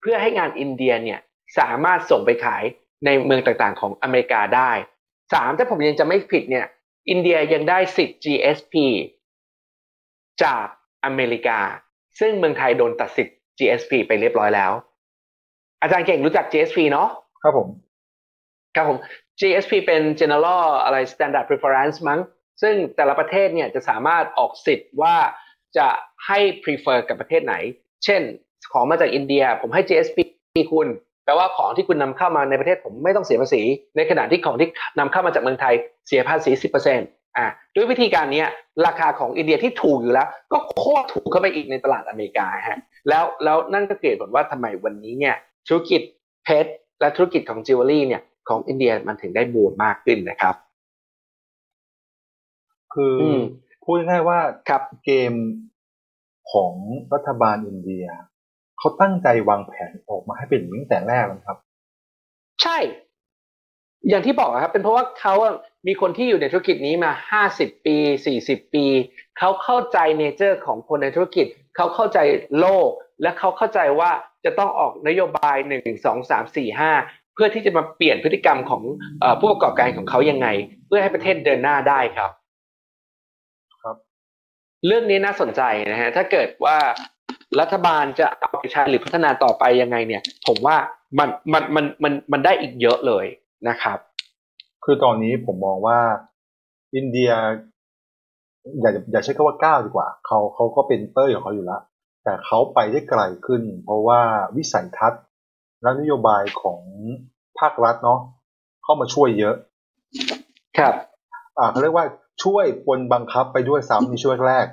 [0.00, 1.20] เพื่อให้งานอินเดียเนี่ย
[1.58, 2.64] สามารถส่งไปขาย
[3.04, 4.72] ในเมืองต่างๆของอเมริกาได้
[5.32, 6.66] สามถ้าผมยังจะไม่ผิดเนี่ย
[7.10, 8.74] อินเดียยังได้สิทธิ์ GSP
[10.42, 10.66] จาก
[11.04, 11.58] อเมริกา
[12.18, 14.72] ซึ่งเมืองไทยโดนตัดสิทธิ์ GSP ไปเรียบร้อยแล้ว
[15.82, 17.08] อาจารย์เก่งรู้จัก GSP เนาะ
[17.42, 17.68] ครับผม
[18.76, 18.98] ครับผม
[19.40, 22.20] GSP เป็น General อะไร Standard Preference มั้ง
[22.62, 25.16] ซึ่งแต่ละประเทศเนี่ยจะสามารถออกสิทธิ์ว่า
[25.78, 25.88] จะ
[26.26, 27.54] ให้ prefer กับประเทศไหน
[28.04, 28.22] เช่น
[28.72, 30.18] ของมาจากอินเดีย ผมให้ GSP
[30.72, 30.88] คุณ
[31.24, 33.62] แปลว่าของที่คุณนำเข้ามาในประเทศผมไม่ต้องเสียภาษี
[33.96, 34.68] ในขณะที่ของที่
[34.98, 35.74] นำเข้ามาจากเมืองไทย
[36.08, 36.50] เสียภาษี
[36.94, 38.44] 10% อ่าด้วยวิธีการนี้
[38.86, 45.34] ราคาของอินเดียที่ถูกอยู่แล้ว ก็โคตรถูกเข้าไปอีกในตลาดอเมริกาฮะแล้วแล้วนั่นก็เกิดผลว่าทำไมวันนี้เนี่ย
[45.68, 46.00] ธุรกิจ
[46.44, 50.54] เพชรและธุรกิจของจิวเวลรี่เนี่ยของอินเดียมันถึงได้บูมมากขึ้นนะครับ
[52.94, 53.18] คือ
[53.84, 54.38] พูดง่ายๆว่า
[54.68, 55.32] ครับเกม
[56.52, 56.74] ของ
[57.14, 58.06] รัฐบาลอินเดีย
[58.78, 61.58] เขาตั้งใจวางแผนออกมาให้เป็นตั้งแต่แรกนะครับ
[62.62, 62.78] ใช่
[64.08, 65.34] อย่างที่บอกครับเป็นเพราะว่าเขา
[65.86, 68.86] มีคนที่อยู่ในธุรกิจนี้มาห้าสิบปีสี่สิบปี
[69.38, 72.18] เขาเข้าใจเนเจอร์ของคนในธุรกิจ เขาเข้าใจ
[72.60, 72.90] โลก
[73.22, 74.10] และเขาเข้าใจว่า
[74.44, 76.92] จะต้องออกนโยบายหนึ่งสองสามสี่ห้า
[77.34, 78.82] เพื่อที่จะมาเปลี่ยนพฤติกรรมของ
[79.40, 80.48] ผู้ประกอบการของเขายังไง
[80.86, 82.30] เพื่อให้ประเทศเดินหน้าได้ครับ
[83.82, 83.96] ครับ
[84.86, 86.76] เรื่องนี้น่าสนใจนะฮะถ้าเกิดว่า
[87.60, 90.76] รัฐบาลจะเอาไปใช้หรือพัฒนาต่อไปยังไงเนี่ย ผมว่า
[91.18, 93.26] มันมันมันมันมันได้อีกเยอะเลย
[93.68, 93.98] นะครับ
[94.84, 95.98] คือตอนนี้ผมมองว่า
[96.94, 97.30] อินเดีย
[98.80, 101.82] อย่าอย่าใช้คำว่าก้าวดีกว่า เขาเขาก็เป็นเต้ยของเขาอยู่แล้ว
[102.24, 104.20] แต่เขาไปได้ไกลขึ้น เพราะว่า
[104.56, 105.22] วิสัยทัศน์
[105.82, 106.80] และนโยบายของ
[107.58, 108.20] ภาครัฐเนาะ
[108.82, 109.54] เข้ามาช่วยเยอะ
[110.78, 110.94] ครับ
[111.58, 112.06] อ่าเขาเรียกว่า
[112.44, 114.66] ช่วยปนบังคับไปด้วยซ้ำในช่วงแรก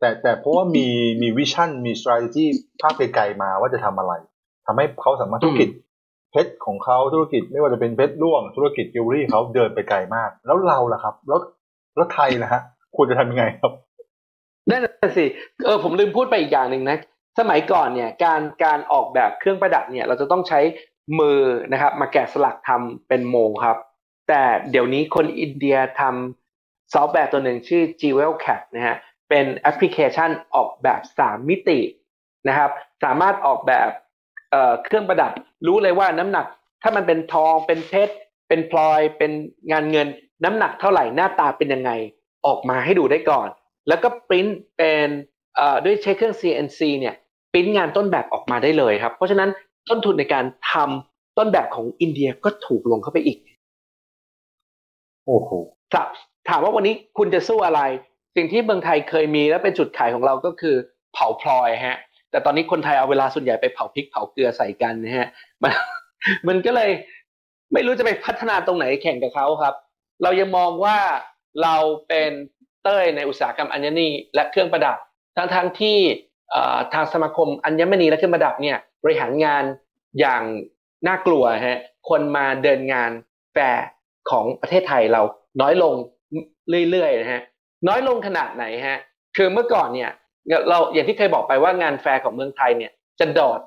[0.00, 0.86] แต่แต่เพราะว่ามี
[1.22, 2.44] มี vision มี strategy
[2.80, 4.12] ภาพไกลๆมาว่าจะทำอะไร
[4.66, 5.68] ทำให้เขาสามารถธุรกิจ
[6.34, 11.40] เพชรของเขาธุรกิจไม่ว่าจะเป็นเพชรร่วงธุรกิจจิวเวลรี่เขาเดินไปไกลมาก แล้วเราล่ะครับ แล้ว
[11.96, 12.60] แล้วไทยนะฮะ
[12.96, 13.72] ควรจะทำยังไงครับ
[14.70, 14.82] นั่น
[15.16, 15.24] สิ
[15.64, 16.98] เออผมลืมพูดไปอีกอย่างหนึ่งนะ
[17.38, 20.60] สมัยก่อนเนี่ยการการออกแบบเครื่องประดับเนี่ยเราจะต้องใช้
[21.20, 21.40] มือ
[21.72, 23.76] นะครับ มาแกะสลักทำเป็นโมงครับ
[24.28, 28.96] แต่เดี๋ยวนี้คนอินเดียทำซอฟต์แวร์ตัวหนึ่งชื่อ JewelCAD นะฮะ
[29.28, 31.80] เป็นแอปพลิเคชันออกแบบสามมิติ
[32.48, 32.70] นะครับ
[33.04, 33.88] สามารถออกแบบ
[34.54, 35.32] เครื่องประดับ
[35.66, 36.46] รู้เลยว่าน้ำหนัก
[36.82, 38.14] ถ้ามันเป็นทองเป็นเพชร
[38.48, 39.32] เป็นพลอยเป็น
[39.72, 40.08] งานเงิน
[40.44, 41.90] น้ำหนักเท่าไหร่หน้าตาเป็นยังไง
[42.46, 43.48] ออกมาให้ดูได้ก่อน
[43.88, 45.08] แล้วก็ปริ้นเป็น
[45.84, 47.14] ด้วยใช้เครื่อง CNC เนี่ย
[47.52, 49.50] ปิ้นงานต้นแบบออกมาได้เลยครับ เพราะฉะนั้น
[49.88, 53.38] ต้นทุนในการทำต้นแบบของอินเดียก็ถูกลงเข้าไปอีก
[55.26, 55.50] โอ้โห
[56.48, 57.80] ถามว่าวันนี้คุณจะสู้อะไร
[58.36, 60.76] สิ่งที่เมืองไทยเคยมีและเป็นจุดขายของเราก็คือ
[61.12, 61.98] เผาพลอยฮะ
[62.34, 65.28] แต่ตอนนี้คนไทยเอาเวลาส่วนใหญ่ไปเผาพริกเผาเกลือใส่กันนะฮะ
[65.62, 65.72] มัน
[66.48, 66.90] มันก็เลย
[67.72, 69.74] ไม่รู้จะไปพัฒนาตรงไหนแข่งกับเขาครับ
[70.22, 70.98] เรายังมองว่า
[71.62, 71.76] เรา
[72.08, 72.30] เป็น
[72.82, 74.98] เต้ยในอุตสาหกรรมอัญมณีและเครื่องประดับ
[75.36, 75.98] ทั้งทั้งที่
[76.94, 79.64] ทางสมาคมอัญมณีและเครื่องประดับเนี่ยบริหารงาน
[80.20, 80.42] อย่าง
[81.06, 83.10] น่ากลัวฮะคนมาเดินงาน
[83.52, 83.84] แฟร์
[84.30, 85.22] ของประเทศไทยเรา
[85.60, 85.94] น้อยลง
[86.90, 87.42] เรื่อยๆนะฮะ
[87.88, 88.98] น้อยลงขนาดไหนฮะ
[89.36, 90.10] คือเมื่อก่อนเนี่ย
[90.68, 93.60] เราอย่างที่เคยบอกไปว่างานแฟร์ของเมืองไทยเนี่ยจะดอด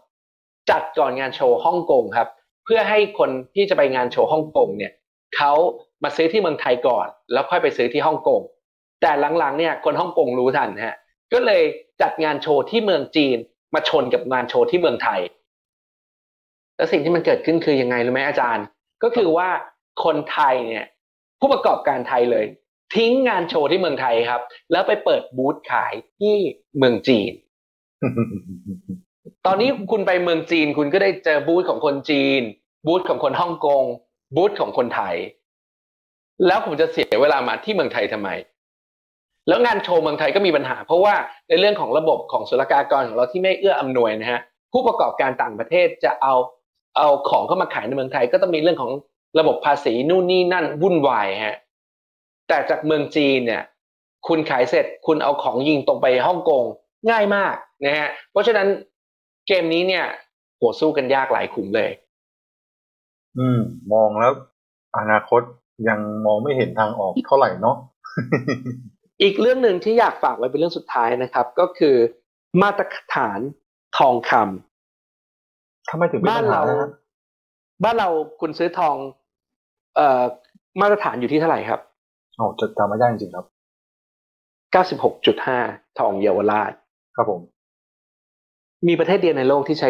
[0.69, 2.27] จัดก่อนงานโชว์ฮ่องกงครับ
[2.65, 4.91] เพื่อให้คนที่จะไปงานโชว์ฮ่องกงเนี่ย
[5.35, 5.51] เขา
[6.03, 8.41] มาซื้อที่เมืองไทยก่อน แล้วค่อยไปซื้อที่ฮ่องกง
[9.01, 10.95] แต่หลังๆเนี่ยคนฮ่องกงรู้ทันฮะ
[11.33, 11.63] ก็เลย
[12.01, 13.37] จัดงานโชว์ที่เมืองจีน
[13.73, 15.21] มาชนกับงานโชว์ที่เมืองไทย
[16.77, 18.65] แล้วสิ่งที่มันเกิดขึ้นคือยังไงรู้ไหมอาจารย์
[19.03, 19.49] ก็คือว่า
[20.03, 20.85] คนไทยเนี่ย
[21.39, 22.45] ผู้ประกอบการไทยเลย
[22.95, 26.35] ทิ้งงานโชว์ที่เมืองไทยครับ แล้วไปเปิดบูธขายที่
[26.77, 27.31] เมืองจีน
[29.45, 32.41] ตอนนี้คุณไปเมืองจีน คุณก็ได้เจอบูธของคนจีน
[32.87, 33.83] บูธของคนฮ่องกง
[34.35, 35.15] บูธของคนไทย
[36.47, 38.29] แล้วผมจะเสียเวลามาที่เมืองไทยทำไม
[39.47, 41.15] แล้วงานโชว์เมืองไทยก็มีปัญหา เพราะว่า
[41.49, 44.41] ในเรื่องของระบบของศุลกากรของเราที่ไม่เอื้ออำนวยนะฮะ
[44.73, 46.33] ผู้ประกอบการต่างประเทศจะเอา
[46.97, 48.91] เอาของเข้ามาขายในเมืองไทย ก็ต้องมีเรื่องของ
[49.39, 51.57] ระบบภาษีนู่นนี่นั่นวุ่นวายฮะ
[52.47, 53.63] แต่จากเมืองจีนเนี่ย
[54.27, 56.63] คุณขายเสร็จคุณเอาของยิงตรงไปฮ่องกง
[57.09, 57.55] ง่ายมาก
[57.85, 58.67] นะฮะเพราะฉะนั้น
[59.47, 60.05] เกมนี้เนี่ย
[60.57, 61.89] โหสู้กันยากหลายขุมเลย
[63.37, 63.59] อืม
[63.93, 64.33] มองแล้ว
[64.97, 65.41] อนาคต
[65.87, 67.75] ยังมองไม่เห็นทางออกเท่าไหร่เนาะ
[69.21, 71.95] อีกเรื่องหนึ่งที่อยากฝากไว้เป็นเรื่องสุดท้ายนะครับ ก็คือ
[72.61, 73.39] มาตรฐาน
[73.97, 76.89] ทองคำทำไมถึงเป็นบ้านปัญหาเรานะฮะ
[77.83, 78.09] บ้านเรา
[78.41, 78.95] คุณซื้อทอง
[79.95, 80.23] เอ่อ
[80.81, 81.81] มาตรฐานอยู่ที่เท่าไหร่ครับ
[82.39, 83.45] อ๋อจะจำไม่ได้จริงๆครับ
[84.75, 86.71] 96.5ทองเยาวราช
[87.15, 87.41] ครับผม
[88.87, 89.87] มีประเทศเดียวในโลกที่ใช้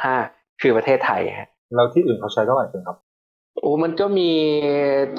[0.00, 2.96] 96.5คือประเทศไทยฮะแล้วที่อื่นเขาใช้เท่าไหร่เป็นครับ
[3.60, 4.30] โอ้มันก็มี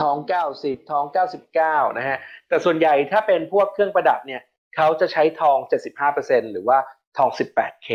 [0.01, 0.17] ทอง
[0.53, 1.05] 90ทอง
[1.51, 4.41] 99นะฮะ แต่ส่วนใหญ่ถ้าเป็นพวกเครื่องประดับเนี่ย
[4.75, 5.57] เขาจะใช้ทอง
[6.05, 6.77] 75%หรือว่า
[7.17, 7.89] ทอง 18K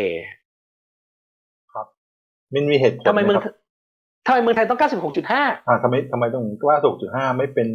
[2.53, 3.53] มันมีเหตุผลทำไมเมืองหครับ
[4.27, 7.67] ทำไมเมืองไทยต้อง96.5อ่าทำไมทำไมต้องว่าสูงจุดห้าไม่เป็น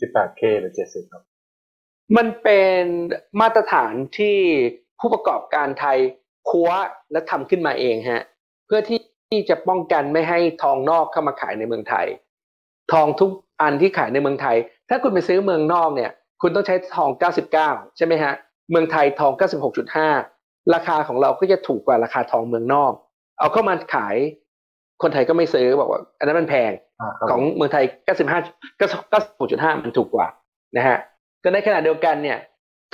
[0.00, 1.22] สิบแปดเคหรือเจ็ดสิบครับ
[2.16, 2.82] มันเป็น
[3.40, 4.38] มาตรฐานที่
[5.00, 5.98] ผู้ประกอบการไทย
[6.50, 6.70] คัว
[7.12, 8.24] และทำขึ้นมาเองฮะ
[8.66, 12.06] เพื่อที่จะป้องกันไม่ให้ทองนอกเข้ามาขายในเมืองไทย
[12.92, 13.30] ทองทุก
[13.60, 14.56] อันที่ขายในเมืองไทย
[14.88, 16.10] ถ้าคุณไปซื้อเมืองนอกเนี่ย
[16.42, 17.10] คุณต้องใช้ทอง
[17.54, 18.32] 99 ใช่ไหมฮะ
[18.70, 19.32] เมืองไทยทอง
[20.02, 22.92] 96.5 ราคาของเราก็จะถูกกว่าราคาทองเมืองนอก
[23.38, 24.16] เอาเข้ามาขาย
[25.02, 26.72] คนไทยก็ไม่ซื้อบอกว่า อันนั้นมันแพง
[27.30, 28.34] ของเมืองไทย 95
[28.80, 30.28] 96.5 มันถูกกว่า
[30.76, 30.98] นะฮะ
[31.42, 32.38] ก็ในขณะเดียวกันเนี่ย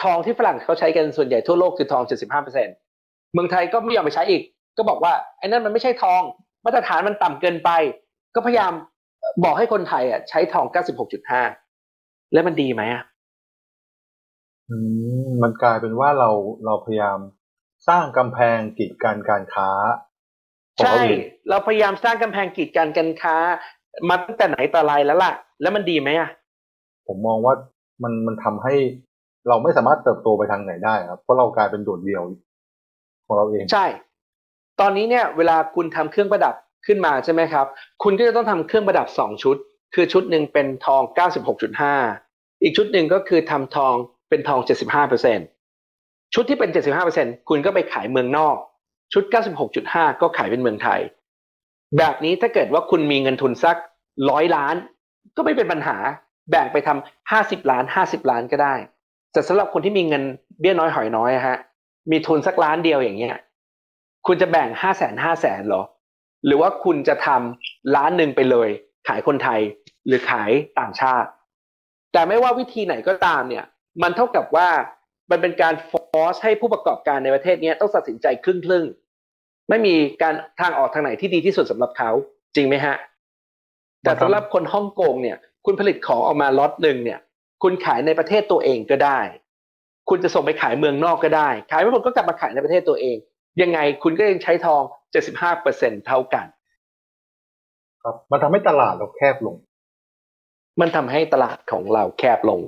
[0.02, 4.42] ทองที่ฝรั่งเขาใช้กันส่วนใหญ่ทั่วโลกคือทอง 75%เมืองไทยก็ไม่ยอมไปใช้อีก
[4.76, 6.22] ก็บอกว่าไอ้นั่นมันไม่ใช่ทอง
[6.64, 7.70] มาตรฐานมันต่ำเกินไป
[8.34, 8.72] ก็พยายาม
[9.44, 10.66] บอกให้คนไทยอะใช้ทอง
[11.44, 13.04] 96.5 แล้วมันดีไหมอะ
[14.70, 14.76] อื
[15.26, 16.30] มมันกลายเป็นว่าเรา
[16.64, 17.18] เราพยายาม
[17.88, 19.68] สร้างกำแพงกีดกันการค้า
[20.76, 23.36] ของใช่เราเองเราพยายามสร้างกำแพงกีดกันการค้า
[24.08, 26.28] มาตั้งแต่ไหนแต่ไรแล้วล่ะ แล้วมันดีไหมอะ
[27.08, 27.54] ผมมองว่า
[28.02, 28.74] มันมันทำให้
[29.48, 32.22] เราไม่สามารถเติบโตไปทางไหนได้ครับ เพราะเรากลายเป็นโดดเดี่ยว
[33.26, 33.86] ของเราเอง ใช่
[34.80, 36.54] ตอนนี้เนี่ยเวลาคุณทำเครื่องประดับ
[36.86, 37.66] ขึ้นมาใช่ไหมครับ
[38.02, 39.56] คุณก็จะต้องทำเครื่องประดับสองชุด
[39.94, 41.02] คือชุดหนึ่งเป็นทอง
[41.82, 43.94] 96.5 อีกชุดหนึ่งก็คือทำทอง
[44.28, 44.60] เป็นทอง
[45.46, 46.70] 75%ชุดที่เป็น
[47.08, 48.56] 75%คุณก็ไปขายเมืองนอก
[49.12, 49.24] ชุด
[49.72, 51.00] 96.5 ก็ขายเป็นเมืองไทย
[51.98, 53.76] แบบนี้ถ้าเกิดว่าคุณมีเงินทุนสัก
[54.30, 54.74] ร้อยล้าน
[55.36, 55.96] ก็ไม่เป็นปัญหา
[56.50, 58.74] แบ่งไปทำห้าสิบล้านห้าสิบล้านก็ได้
[59.32, 60.22] แต่สำหรับคนที่มีเงิน
[60.60, 61.58] เบี้ยน้อยหอยน้อยฮะ
[62.10, 63.36] มีทุนสักล้านเดียวอย่างเงี้ย
[64.26, 65.82] คุณจะแบ่งห้าแสนห้าแสนหรอ
[66.46, 68.68] หรือว่าคุณจะทำล้านหนึ่งไปเลย
[69.08, 69.60] ขายคนไทย
[70.06, 71.28] หรือขายต่างชาติ
[72.12, 73.64] แต่ไม่ว่าวิธีไหนก็ตามเนี่ย
[74.02, 74.68] มันเท่ากับว่า
[75.30, 78.84] มันเป็นการฟอร์สให้ผู้ประกอบการในประเทศนี้ต้องตัดสินใจครึ่งครึ่ง
[79.68, 82.10] ไม่มีการทางออกทางไหนที่ดีที่สุดสำหรับเขา
[82.54, 82.96] จริงไหมฮะ
[84.02, 87.20] แต่สำหรับคนฮ่องกงเนี่ย คุณผลิตของออกมาล็อตหนึ่งเนี่ย
[87.62, 89.20] คุณขายในประเทศตัวเองก็ได้
[90.08, 93.16] คุณจะส่งไปขายเมืองนอกก็ได้ ขายไม่หมดก็กลับมาขายในประเทศตัวเอง
[93.62, 94.82] ยังไงคุณก็ยังใช้ทอง
[95.44, 96.46] 75%เท่ากัน
[98.02, 99.56] ครับมันทำให้ตลาดเราแคบลง
[100.80, 102.60] มันทำให้ตลาดของเราแคบลง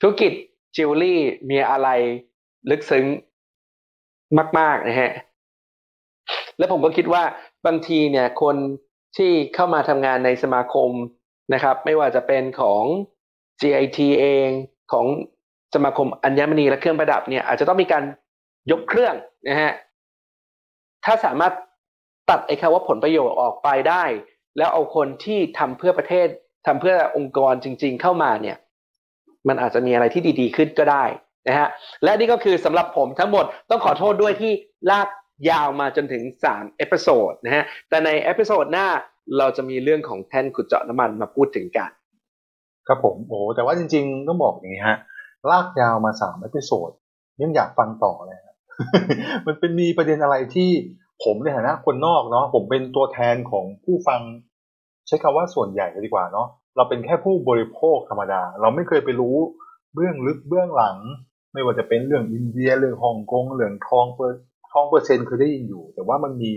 [0.00, 0.32] ธุรกิจ
[0.76, 1.20] จิวเวลรี่
[1.50, 1.88] มีอะไร
[2.70, 3.04] ลึกซึ้ง
[4.58, 5.12] มาก ๆ นะฮะ
[6.58, 7.22] แล้วผมก็คิดว่า
[7.66, 8.56] บางทีเนี่ยคน
[9.16, 10.90] ที่เข้ามาทำงานในสมาคม
[11.54, 12.82] นะครับ ไม่ว่าจะเป็นของ
[13.60, 14.48] GIT เอง
[14.92, 15.06] ของ
[15.74, 18.02] สมาคมอัญมณีและเครื่องประดับเนี่ยอาจจะต้องมีการ
[18.70, 19.14] ยกเครื่อง
[19.48, 19.72] นะฮะ
[21.04, 21.52] ถ้าสามารถ
[22.30, 24.04] ตัดไอ้คำว่าผลประโยชน์ออกไปได้
[24.58, 26.28] แล้วเอาคนที่ทำเพื่อประเทศ
[26.66, 28.56] ทำเพื่อองค์กรจริง ๆ เข้ามาเนี่ย
[29.48, 31.04] มันอาจจะมีอะไรที่ดี ๆ ขึ้นก็ได้
[31.48, 31.68] นะฮะ
[32.04, 34.52] และนี่ก็คือสำหรับผมทั้งหมดต้องขอโทษด้วยที่
[34.90, 35.08] ลาก
[35.50, 38.88] ยาวมาจนถึง3 episode นะฮะ แต่ใน episode หน้า
[39.38, 41.90] เราจะมีเรื่องของแท่นขุดเจาะน้ำมันมาพูดถึงกัน
[42.86, 44.98] ครับผมโอ้แต่ว่าจริงๆ ต้องบอกอย่างนี้ฮะ
[45.50, 46.90] ลากยาวมาสาม episode
[47.42, 48.54] ยังอยากฟังต่อเลยฮะ
[49.46, 50.70] มันเป็นมีประเด็นอะไรที่
[51.24, 54.20] ผมในฐานะคนนอกเนาะผมเป็นตัวแทนของผู้ฟัง
[55.06, 59.36] ใช้คำว่าส่วนใหญ่เลยดีกว่าเนาะเราเป็นแค่ผู้บริโภคธรรมดา เราไม่เคยไปรู้
[59.94, 60.96] เบื้องลึกเบื้องหลัง
[61.52, 64.32] ไม่ว่าจะเป็นเรื่องอินเดียเรื่องฮ่องกงเรื่องทองเปอ
[64.72, 66.52] ทองเปอร์เซ็นต์เคยได้ยินอยู่ แต่ว่ามันมี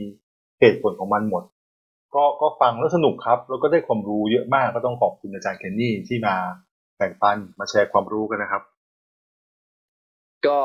[0.60, 1.44] เหตุผลของมันหมด
[2.16, 6.36] ก็ก็ฟังแล้วสนุกครับ แล้วก็ได้ความรู้เยอะมากก็ต้องขอบคุณอาจารย์เคนนี่ที่มา
[6.98, 8.64] แบ่งปันมาแชร์ความรู้กันนะครับ
[10.46, 10.58] ก็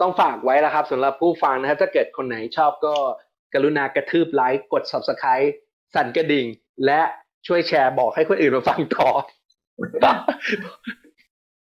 [0.00, 2.94] ต้องฝากไว้แล้วครับสำหรับผู้ฟังนะฮะถ้าเกิดคนไหนชอบก็
[3.54, 5.48] กรุณากระทืบไลค์กด subscribe
[5.94, 6.46] สั่นกระดิ่ง
[6.86, 7.00] และ
[7.46, 9.08] ช่วยแชร์บอกให้คนอื่นมาฟังต่อ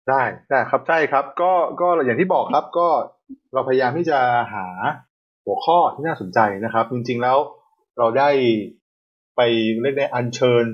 [0.08, 2.88] ได้ได้ครับใช่ครับ ก็ก็อย่างที่บอกครับ ก็
[3.52, 4.18] เราพยายามที่จะ
[4.54, 4.66] หา
[5.48, 7.38] หัวข้อที่น่าสนใจนะครับ จริงๆแล้ว
[7.98, 8.30] เราได้
[9.36, 9.40] ไป
[9.80, 10.64] เรียกได้อัญเชิญ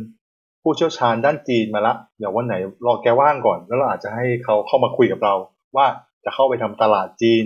[0.63, 2.55] ผู้เชี่ยวชาญด้านจีนมาละเดี๋ยววันไหน
[2.87, 5.35] รอแกว่างก่อน แล้วเราอาจจะให้เขาเข้ามาคุยกับเรา
[5.77, 5.87] ว่า
[6.25, 7.45] จะเข้าไปทำตลาดจีน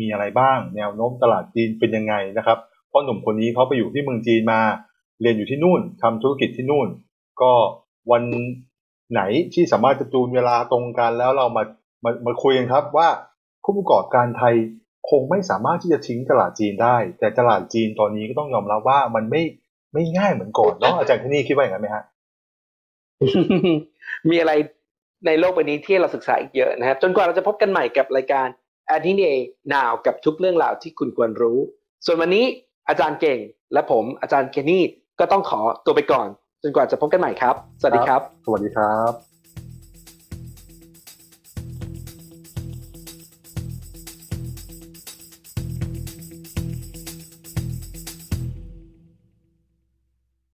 [0.00, 4.60] มีอะไรบ้าง แนวโน้มตลาดจีนเป็นยังไงนะครับเพราะหนุ่มคนนี้เขาไปอยู่ที่เมืองจีนมา
[5.20, 6.88] เรียนอยู่ที่นู่นทำธุรกิจที่นู่น
[7.42, 7.52] ก็
[8.10, 8.22] วัน
[9.12, 9.22] ไหน
[9.54, 11.62] ที่สามารถจะจูนเวลาตรงกันแล้วเรามา
[12.04, 13.08] มามาคุยกันครับว่า
[13.64, 14.54] ผู้ประกอบการไทย
[15.10, 19.42] คงไม่สามารถที่จะทิ้งตลาดจีนได้ แต่ตลาดจีนตอนนี้ก็ต้องยอมรับว่ามันไม่
[19.92, 22.04] ไม่ง่ายเหมือนก่อนเนาะอาจารย์ที่นี่คิดว่าอย่างนั้นไหมฮะ
[24.30, 24.52] มีอะไร
[25.26, 28.46] ในโลกใบนี้ที่เราศึกษาอีกเยอะนะครับจนกว่าเราจะพบกันใหม่กับรายการ
[28.96, 29.38] a d i n a y
[29.72, 31.58] Now กับทุกเรื่องราวที่คุณควรรู้
[32.06, 32.44] ส่วนวันนี้
[32.88, 33.38] อาจารย์เก่ง
[33.72, 34.84] และผมอาจารย์เคนนี่
[35.20, 36.28] ก็ต้องขอตัวไปก่อน
[36.62, 39.25] จนกว่าจะพบกันใหม่ครับ สวัสดีครับ สวัสดีครับ